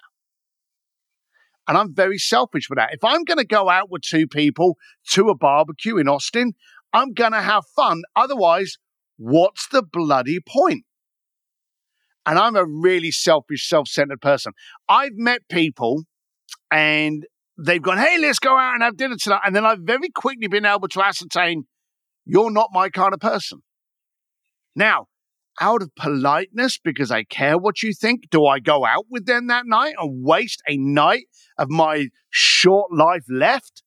And 1.68 1.78
I'm 1.78 1.94
very 1.94 2.18
selfish 2.18 2.68
with 2.68 2.78
that. 2.78 2.90
If 2.92 3.04
I'm 3.04 3.24
going 3.24 3.38
to 3.38 3.46
go 3.46 3.68
out 3.68 3.90
with 3.90 4.02
two 4.02 4.26
people 4.26 4.76
to 5.10 5.28
a 5.28 5.36
barbecue 5.36 5.98
in 5.98 6.08
Austin, 6.08 6.52
I'm 6.92 7.12
going 7.12 7.32
to 7.32 7.40
have 7.40 7.64
fun. 7.76 8.02
Otherwise, 8.16 8.76
what's 9.16 9.68
the 9.68 9.82
bloody 9.82 10.40
point? 10.40 10.84
And 12.26 12.38
I'm 12.38 12.56
a 12.56 12.64
really 12.64 13.10
selfish, 13.10 13.68
self 13.68 13.88
centered 13.88 14.20
person. 14.20 14.52
I've 14.88 15.14
met 15.14 15.40
people 15.48 16.04
and 16.70 17.26
they've 17.58 17.82
gone, 17.82 17.98
hey, 17.98 18.18
let's 18.18 18.38
go 18.38 18.56
out 18.56 18.74
and 18.74 18.82
have 18.82 18.96
dinner 18.96 19.16
tonight. 19.20 19.40
And 19.44 19.54
then 19.54 19.64
I've 19.64 19.80
very 19.80 20.10
quickly 20.10 20.48
been 20.48 20.66
able 20.66 20.88
to 20.88 21.02
ascertain 21.02 21.64
you're 22.24 22.50
not 22.50 22.70
my 22.72 22.88
kind 22.88 23.12
of 23.14 23.20
person. 23.20 23.60
Now, 24.76 25.06
out 25.60 25.82
of 25.82 25.94
politeness, 25.94 26.78
because 26.78 27.10
I 27.10 27.24
care 27.24 27.58
what 27.58 27.82
you 27.82 27.92
think, 27.92 28.30
do 28.30 28.46
I 28.46 28.60
go 28.60 28.84
out 28.86 29.06
with 29.10 29.26
them 29.26 29.48
that 29.48 29.66
night 29.66 29.94
and 29.98 30.24
waste 30.24 30.62
a 30.68 30.76
night 30.76 31.24
of 31.58 31.68
my 31.70 32.08
short 32.30 32.92
life 32.92 33.24
left? 33.28 33.82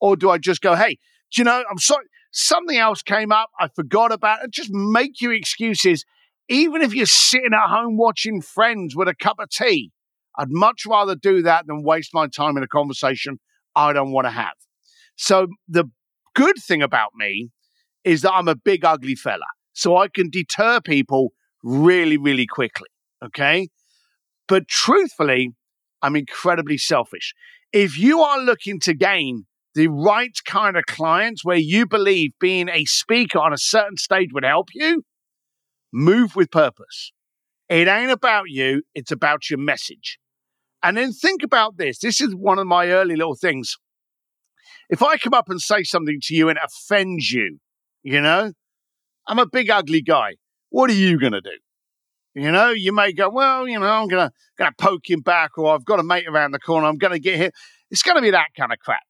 Or 0.00 0.16
do 0.16 0.30
I 0.30 0.38
just 0.38 0.60
go, 0.60 0.74
hey, 0.74 0.98
do 1.32 1.40
you 1.40 1.44
know, 1.44 1.64
I'm 1.70 1.78
sorry, 1.78 2.06
something 2.32 2.76
else 2.76 3.02
came 3.02 3.30
up, 3.30 3.50
I 3.58 3.68
forgot 3.68 4.12
about 4.12 4.44
it. 4.44 4.50
Just 4.50 4.70
make 4.72 5.20
your 5.20 5.32
excuses. 5.32 6.04
Even 6.48 6.82
if 6.82 6.94
you're 6.94 7.06
sitting 7.06 7.52
at 7.52 7.68
home 7.68 7.96
watching 7.96 8.42
Friends 8.42 8.94
with 8.96 9.08
a 9.08 9.14
cup 9.14 9.38
of 9.38 9.48
tea, 9.48 9.90
I'd 10.36 10.50
much 10.50 10.84
rather 10.86 11.14
do 11.14 11.42
that 11.42 11.66
than 11.66 11.82
waste 11.82 12.10
my 12.12 12.26
time 12.26 12.56
in 12.56 12.62
a 12.62 12.68
conversation 12.68 13.38
I 13.76 13.92
don't 13.92 14.12
want 14.12 14.26
to 14.26 14.30
have. 14.30 14.54
So 15.16 15.48
the 15.68 15.84
good 16.34 16.56
thing 16.58 16.82
about 16.82 17.10
me 17.14 17.50
is 18.04 18.22
that 18.22 18.32
I'm 18.32 18.48
a 18.48 18.56
big, 18.56 18.84
ugly 18.84 19.14
fella. 19.14 19.46
So 19.72 19.96
I 19.96 20.08
can 20.08 20.30
deter 20.30 20.80
people 20.80 21.32
really, 21.62 22.16
really 22.16 22.46
quickly. 22.46 22.88
Okay. 23.24 23.68
But 24.48 24.68
truthfully, 24.68 25.50
I'm 26.02 26.16
incredibly 26.16 26.78
selfish. 26.78 27.34
If 27.72 27.98
you 27.98 28.20
are 28.20 28.40
looking 28.40 28.80
to 28.80 28.94
gain 28.94 29.46
the 29.74 29.88
right 29.88 30.36
kind 30.44 30.76
of 30.76 30.84
clients 30.86 31.44
where 31.44 31.56
you 31.56 31.86
believe 31.86 32.32
being 32.40 32.68
a 32.68 32.84
speaker 32.84 33.38
on 33.38 33.52
a 33.52 33.58
certain 33.58 33.96
stage 33.96 34.30
would 34.32 34.44
help 34.44 34.68
you, 34.74 35.04
move 35.92 36.36
with 36.36 36.50
purpose. 36.50 37.12
It 37.68 37.88
ain't 37.88 38.10
about 38.10 38.44
you, 38.48 38.82
it's 38.94 39.12
about 39.12 39.50
your 39.50 39.58
message. 39.58 40.18
And 40.82 40.96
then 40.96 41.12
think 41.12 41.42
about 41.42 41.76
this. 41.76 41.98
This 41.98 42.20
is 42.20 42.34
one 42.34 42.58
of 42.58 42.66
my 42.66 42.88
early 42.88 43.14
little 43.14 43.36
things. 43.36 43.76
If 44.90 45.02
I 45.02 45.16
come 45.16 45.32
up 45.32 45.48
and 45.48 45.60
say 45.60 45.84
something 45.84 46.18
to 46.24 46.34
you 46.34 46.48
and 46.48 46.58
it 46.58 46.64
offends 46.64 47.30
you, 47.30 47.58
you 48.02 48.20
know, 48.20 48.52
I'm 49.26 49.38
a 49.38 49.46
big 49.46 49.70
ugly 49.70 50.02
guy. 50.02 50.34
What 50.70 50.90
are 50.90 50.94
you 50.94 51.18
going 51.18 51.32
to 51.32 51.40
do? 51.40 51.56
You 52.34 52.50
know, 52.50 52.70
you 52.70 52.92
may 52.92 53.12
go, 53.12 53.28
well, 53.30 53.68
you 53.68 53.78
know, 53.78 53.86
I'm 53.86 54.08
going 54.08 54.28
to 54.28 54.32
gonna 54.58 54.72
poke 54.78 55.08
him 55.08 55.20
back 55.20 55.56
or 55.58 55.74
I've 55.74 55.84
got 55.84 56.00
a 56.00 56.02
mate 56.02 56.26
around 56.26 56.52
the 56.52 56.58
corner. 56.58 56.86
I'm 56.86 56.98
going 56.98 57.12
to 57.12 57.20
get 57.20 57.36
him. 57.36 57.52
It's 57.90 58.02
going 58.02 58.16
to 58.16 58.22
be 58.22 58.30
that 58.30 58.48
kind 58.56 58.72
of 58.72 58.78
crap. 58.78 59.02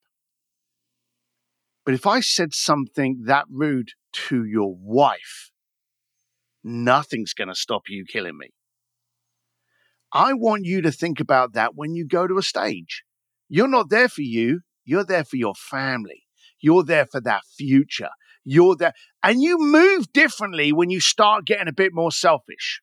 But 1.84 1.94
if 1.94 2.06
I 2.06 2.20
said 2.20 2.52
something 2.52 3.22
that 3.26 3.44
rude 3.48 3.90
to 4.28 4.44
your 4.44 4.74
wife, 4.76 5.51
nothing's 6.64 7.34
going 7.34 7.48
to 7.48 7.54
stop 7.54 7.82
you 7.88 8.04
killing 8.04 8.38
me. 8.38 8.48
I 10.12 10.34
want 10.34 10.64
you 10.64 10.82
to 10.82 10.92
think 10.92 11.20
about 11.20 11.54
that 11.54 11.74
when 11.74 11.94
you 11.94 12.06
go 12.06 12.26
to 12.26 12.38
a 12.38 12.42
stage. 12.42 13.02
You're 13.48 13.68
not 13.68 13.90
there 13.90 14.08
for 14.08 14.22
you, 14.22 14.60
you're 14.84 15.04
there 15.04 15.24
for 15.24 15.36
your 15.36 15.54
family. 15.54 16.24
You're 16.60 16.84
there 16.84 17.06
for 17.10 17.20
that 17.22 17.42
future. 17.56 18.10
You're 18.44 18.76
there. 18.76 18.92
And 19.22 19.42
you 19.42 19.58
move 19.58 20.12
differently 20.12 20.72
when 20.72 20.90
you 20.90 21.00
start 21.00 21.44
getting 21.44 21.68
a 21.68 21.72
bit 21.72 21.92
more 21.92 22.12
selfish. 22.12 22.80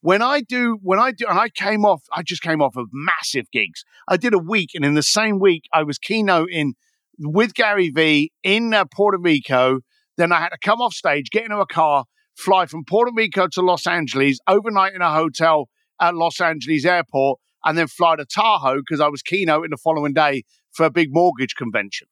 When 0.00 0.20
I 0.20 0.42
do, 0.42 0.78
when 0.82 0.98
I 0.98 1.12
do, 1.12 1.24
and 1.26 1.38
I 1.38 1.48
came 1.48 1.84
off, 1.84 2.02
I 2.12 2.22
just 2.22 2.42
came 2.42 2.60
off 2.60 2.76
of 2.76 2.88
massive 2.92 3.50
gigs. 3.50 3.84
I 4.06 4.18
did 4.18 4.34
a 4.34 4.38
week, 4.38 4.70
and 4.74 4.84
in 4.84 4.92
the 4.92 5.02
same 5.02 5.38
week, 5.38 5.64
I 5.72 5.82
was 5.82 5.98
keynoting 5.98 6.72
with 7.18 7.54
Gary 7.54 7.88
Vee 7.88 8.30
in 8.42 8.74
uh, 8.74 8.84
Puerto 8.84 9.18
Rico. 9.18 9.80
Then 10.18 10.30
I 10.30 10.40
had 10.40 10.50
to 10.50 10.58
come 10.62 10.82
off 10.82 10.92
stage, 10.92 11.30
get 11.30 11.44
into 11.44 11.56
a 11.56 11.66
car, 11.66 12.04
fly 12.36 12.66
from 12.66 12.84
Puerto 12.84 13.12
Rico 13.14 13.48
to 13.48 13.60
Los 13.60 13.86
Angeles, 13.86 14.38
overnight 14.46 14.94
in 14.94 15.02
a 15.02 15.12
hotel 15.12 15.68
at 16.00 16.14
Los 16.14 16.40
Angeles 16.40 16.84
airport, 16.84 17.40
and 17.64 17.78
then 17.78 17.86
fly 17.86 18.16
to 18.16 18.24
Tahoe 18.24 18.78
because 18.78 19.00
I 19.00 19.08
was 19.08 19.22
keynoting 19.22 19.70
the 19.70 19.76
following 19.76 20.12
day 20.12 20.42
for 20.72 20.84
a 20.84 20.90
big 20.90 21.08
mortgage 21.12 21.54
convention. 21.54 22.08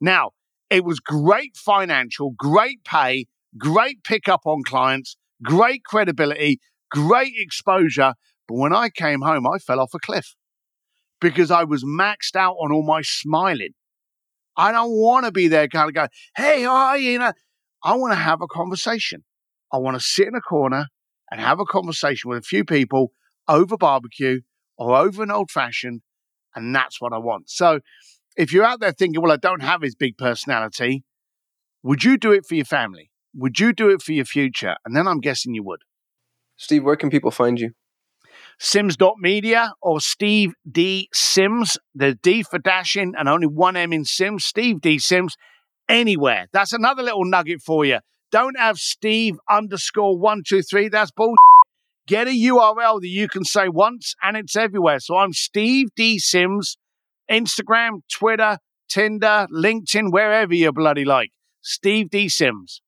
Now, 0.00 0.30
it 0.70 0.84
was 0.84 1.00
great 1.00 1.56
financial, 1.56 2.32
great 2.36 2.84
pay, 2.84 3.26
great 3.56 4.02
pickup 4.04 4.42
on 4.44 4.62
clients, 4.64 5.16
great 5.42 5.84
credibility, 5.84 6.60
great 6.90 7.32
exposure. 7.36 8.14
But 8.46 8.56
when 8.56 8.74
I 8.74 8.88
came 8.88 9.22
home, 9.22 9.46
I 9.46 9.58
fell 9.58 9.80
off 9.80 9.94
a 9.94 9.98
cliff 9.98 10.34
because 11.20 11.50
I 11.50 11.64
was 11.64 11.84
maxed 11.84 12.36
out 12.36 12.56
on 12.60 12.72
all 12.72 12.84
my 12.84 13.02
smiling. 13.02 13.74
I 14.56 14.72
don't 14.72 14.90
want 14.90 15.24
to 15.26 15.32
be 15.32 15.48
there 15.48 15.68
kind 15.68 15.88
of 15.88 15.94
going, 15.94 16.08
hey, 16.36 16.62
how 16.62 16.74
are 16.74 16.98
you? 16.98 17.12
you 17.12 17.18
know, 17.18 17.32
I 17.84 17.94
want 17.94 18.12
to 18.12 18.18
have 18.18 18.42
a 18.42 18.48
conversation. 18.48 19.24
I 19.72 19.78
want 19.78 19.96
to 19.96 20.02
sit 20.02 20.28
in 20.28 20.34
a 20.34 20.40
corner 20.40 20.86
and 21.30 21.40
have 21.40 21.60
a 21.60 21.64
conversation 21.64 22.30
with 22.30 22.38
a 22.38 22.42
few 22.42 22.64
people 22.64 23.12
over 23.46 23.76
barbecue 23.76 24.40
or 24.76 24.96
over 24.96 25.22
an 25.22 25.30
old 25.30 25.50
fashioned. 25.50 26.02
And 26.54 26.74
that's 26.74 27.00
what 27.00 27.12
I 27.12 27.18
want. 27.18 27.50
So 27.50 27.80
if 28.36 28.52
you're 28.52 28.64
out 28.64 28.80
there 28.80 28.92
thinking, 28.92 29.20
well, 29.20 29.32
I 29.32 29.36
don't 29.36 29.62
have 29.62 29.82
his 29.82 29.94
big 29.94 30.16
personality, 30.16 31.04
would 31.82 32.04
you 32.04 32.16
do 32.16 32.32
it 32.32 32.46
for 32.46 32.54
your 32.54 32.64
family? 32.64 33.10
Would 33.34 33.60
you 33.60 33.72
do 33.72 33.90
it 33.90 34.02
for 34.02 34.12
your 34.12 34.24
future? 34.24 34.76
And 34.84 34.96
then 34.96 35.06
I'm 35.06 35.20
guessing 35.20 35.54
you 35.54 35.62
would. 35.64 35.80
Steve, 36.56 36.84
where 36.84 36.96
can 36.96 37.10
people 37.10 37.30
find 37.30 37.60
you? 37.60 37.70
Sims.media 38.58 39.72
or 39.80 40.00
Steve 40.00 40.52
D. 40.70 41.08
Sims. 41.12 41.76
The 41.94 42.14
D 42.14 42.42
for 42.42 42.58
dashing 42.58 43.14
and 43.16 43.28
only 43.28 43.46
one 43.46 43.76
M 43.76 43.92
in 43.92 44.04
Sims. 44.04 44.44
Steve 44.44 44.80
D. 44.80 44.98
Sims. 44.98 45.36
Anywhere. 45.88 46.46
That's 46.52 46.72
another 46.72 47.02
little 47.02 47.24
nugget 47.24 47.62
for 47.62 47.84
you. 47.84 47.98
Don't 48.30 48.58
have 48.58 48.78
Steve 48.78 49.36
underscore 49.50 50.18
one, 50.18 50.42
two, 50.46 50.62
three. 50.62 50.88
That's 50.88 51.10
bullshit. 51.10 51.36
Get 52.06 52.26
a 52.26 52.30
URL 52.30 53.00
that 53.00 53.08
you 53.08 53.28
can 53.28 53.44
say 53.44 53.68
once 53.68 54.14
and 54.22 54.36
it's 54.36 54.56
everywhere. 54.56 55.00
So 55.00 55.16
I'm 55.16 55.32
Steve 55.32 55.88
D. 55.94 56.18
Sims, 56.18 56.76
Instagram, 57.30 58.00
Twitter, 58.10 58.58
Tinder, 58.88 59.46
LinkedIn, 59.54 60.10
wherever 60.10 60.54
you 60.54 60.72
bloody 60.72 61.04
like. 61.04 61.30
Steve 61.60 62.10
D. 62.10 62.28
Sims. 62.28 62.80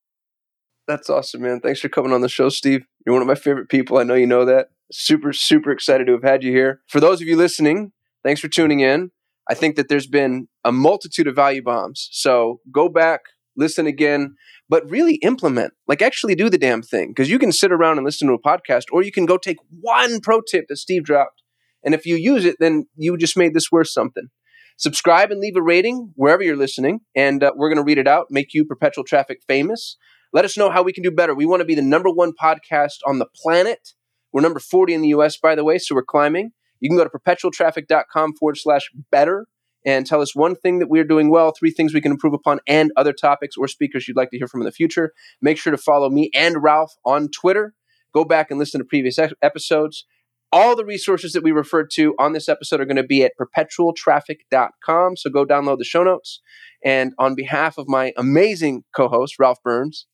That's 0.87 1.11
awesome, 1.11 1.43
man. 1.43 1.61
Thanks 1.61 1.81
for 1.81 1.89
coming 1.89 2.13
on 2.13 2.21
the 2.21 2.29
show, 2.29 2.49
Steve. 2.49 2.85
You're 3.05 3.15
one 3.15 3.23
of 3.23 3.29
my 3.29 3.35
favorite 3.35 3.69
people. 3.69 3.99
I 3.99 4.03
know 4.03 4.15
you 4.15 4.27
know 4.27 4.45
that. 4.45 4.69
Super, 4.91 5.33
super 5.33 5.71
excited 5.71 6.07
to 6.07 6.15
have 6.15 6.25
had 6.25 6.43
you 6.43 6.51
here. 6.51 6.81
For 6.89 6.99
those 6.99 7.21
of 7.21 7.29
you 7.29 7.37
listening, 7.37 7.93
thanks 8.25 8.41
for 8.41 8.49
tuning 8.49 8.81
in. 8.81 9.11
I 9.49 9.55
think 9.55 9.77
that 9.77 9.89
there's 9.89 10.07
been 10.07 10.49
a 10.65 10.73
multitude 10.73 11.27
of 11.27 11.37
value 11.37 11.63
bombs. 11.63 12.09
So 12.11 12.61
go 12.73 12.89
back, 12.89 13.21
listen 13.61 13.87
again, 13.87 14.35
but 14.69 14.89
really 14.91 15.17
implement, 15.17 15.75
like 15.87 16.03
actually 16.03 16.35
do 16.35 16.51
the 16.51 16.59
damn 16.59 16.83
thing. 16.83 17.11
Because 17.11 17.31
you 17.31 17.39
can 17.39 17.53
sit 17.53 17.71
around 17.71 17.99
and 17.99 18.05
listen 18.05 18.27
to 18.27 18.35
a 18.35 18.43
podcast, 18.43 18.85
or 18.91 19.03
you 19.03 19.13
can 19.13 19.27
go 19.27 19.37
take 19.37 19.59
one 19.81 20.21
pro 20.21 20.41
tip 20.41 20.65
that 20.69 20.79
Steve 20.79 21.05
dropped. 21.05 21.43
And 21.85 21.95
if 21.95 22.05
you 22.05 22.17
use 22.17 22.45
it, 22.45 22.57
then 22.59 22.87
you 22.97 23.17
just 23.17 23.37
made 23.37 23.55
this 23.55 23.71
worth 23.71 23.89
something. 23.89 24.29
Subscribe 24.77 25.31
and 25.31 25.41
leave 25.41 25.57
a 25.57 25.63
rating 25.63 26.13
wherever 26.17 26.43
you're 26.43 26.57
listening, 26.57 27.01
and 27.15 27.45
uh, 27.45 27.53
we're 27.55 27.69
going 27.69 27.77
to 27.77 27.85
read 27.85 27.99
it 27.99 28.09
out, 28.09 28.27
make 28.31 28.55
you 28.55 28.65
perpetual 28.65 29.05
traffic 29.05 29.41
famous. 29.47 29.97
Let 30.33 30.45
us 30.45 30.57
know 30.57 30.71
how 30.71 30.83
we 30.83 30.93
can 30.93 31.03
do 31.03 31.11
better. 31.11 31.35
We 31.35 31.47
want 31.47 31.61
to 31.61 31.67
be 31.67 31.75
the 31.75 31.83
number 31.83 32.09
one 32.09 32.33
podcast 32.41 32.99
on 33.07 33.19
the 33.19 33.27
planet. 33.43 33.91
We're 34.33 34.43
number 34.43 34.61
40 34.61 34.95
in 34.95 35.03
the 35.03 35.09
US, 35.09 35.37
by 35.37 35.55
the 35.55 35.65
way, 35.65 35.79
so 35.79 35.95
we're 35.95 36.05
climbing. 36.05 36.53
You 36.81 36.89
can 36.89 36.97
go 36.97 37.05
to 37.05 37.11
perpetualtraffic.com 37.11 38.37
forward 38.37 38.57
slash 38.57 38.91
better 39.11 39.47
and 39.85 40.07
tell 40.07 40.21
us 40.21 40.35
one 40.35 40.55
thing 40.55 40.79
that 40.79 40.89
we're 40.89 41.05
doing 41.05 41.31
well, 41.31 41.53
three 41.53 41.71
things 41.71 41.95
we 41.95 42.01
can 42.01 42.13
improve 42.13 42.35
upon, 42.35 42.61
and 42.67 42.93
other 42.97 43.13
topics 43.13 43.57
or 43.57 43.69
speakers 43.69 44.07
you'd 44.07 44.17
like 44.17 44.31
to 44.31 44.39
hear 44.39 44.47
from 44.49 44.61
in 44.61 44.67
the 44.67 44.73
future. 44.73 45.13
Make 45.41 45.59
sure 45.59 45.71
to 45.71 45.79
follow 45.79 46.11
me 46.11 46.31
and 46.35 46.63
Ralph 46.63 46.95
on 47.05 47.29
Twitter. 47.29 47.75
Go 48.13 48.25
back 48.25 48.51
and 48.51 48.59
listen 48.59 48.81
to 48.81 48.85
previous 48.85 49.19
episodes. 49.43 50.05
All 50.53 50.75
the 50.75 50.85
resources 50.85 51.33
that 51.33 51.45
we 51.45 51.53
referred 51.53 51.91
to 51.93 52.15
on 52.19 52.33
this 52.33 52.49
episode 52.49 52.81
are 52.81 52.85
going 52.85 52.97
to 52.97 53.05
be 53.05 53.23
at 53.23 53.33
perpetualtraffic.com. 53.41 55.17
So 55.17 55.31
go 55.31 55.47
download 55.47 55.79
the 55.79 55.85
show 55.85 56.03
notes. 56.03 56.41
And 56.85 57.13
on 57.19 57.37
behalf 57.37 57.79
of 57.79 57.89
my 57.89 58.13
amazing 58.17 58.83
co 58.95 59.09
host, 59.09 59.39
Ralph 59.39 59.63
Burns, 59.63 60.07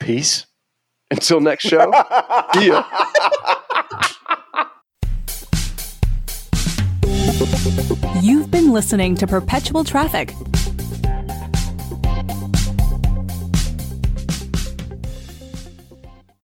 Peace. 0.00 0.46
until 1.10 1.40
next 1.40 1.64
show, 1.64 1.92
see 2.54 2.72
You've 8.20 8.52
been 8.52 8.72
listening 8.72 9.16
to 9.16 9.26
Perpetual 9.26 9.82
Traffic, 9.82 10.32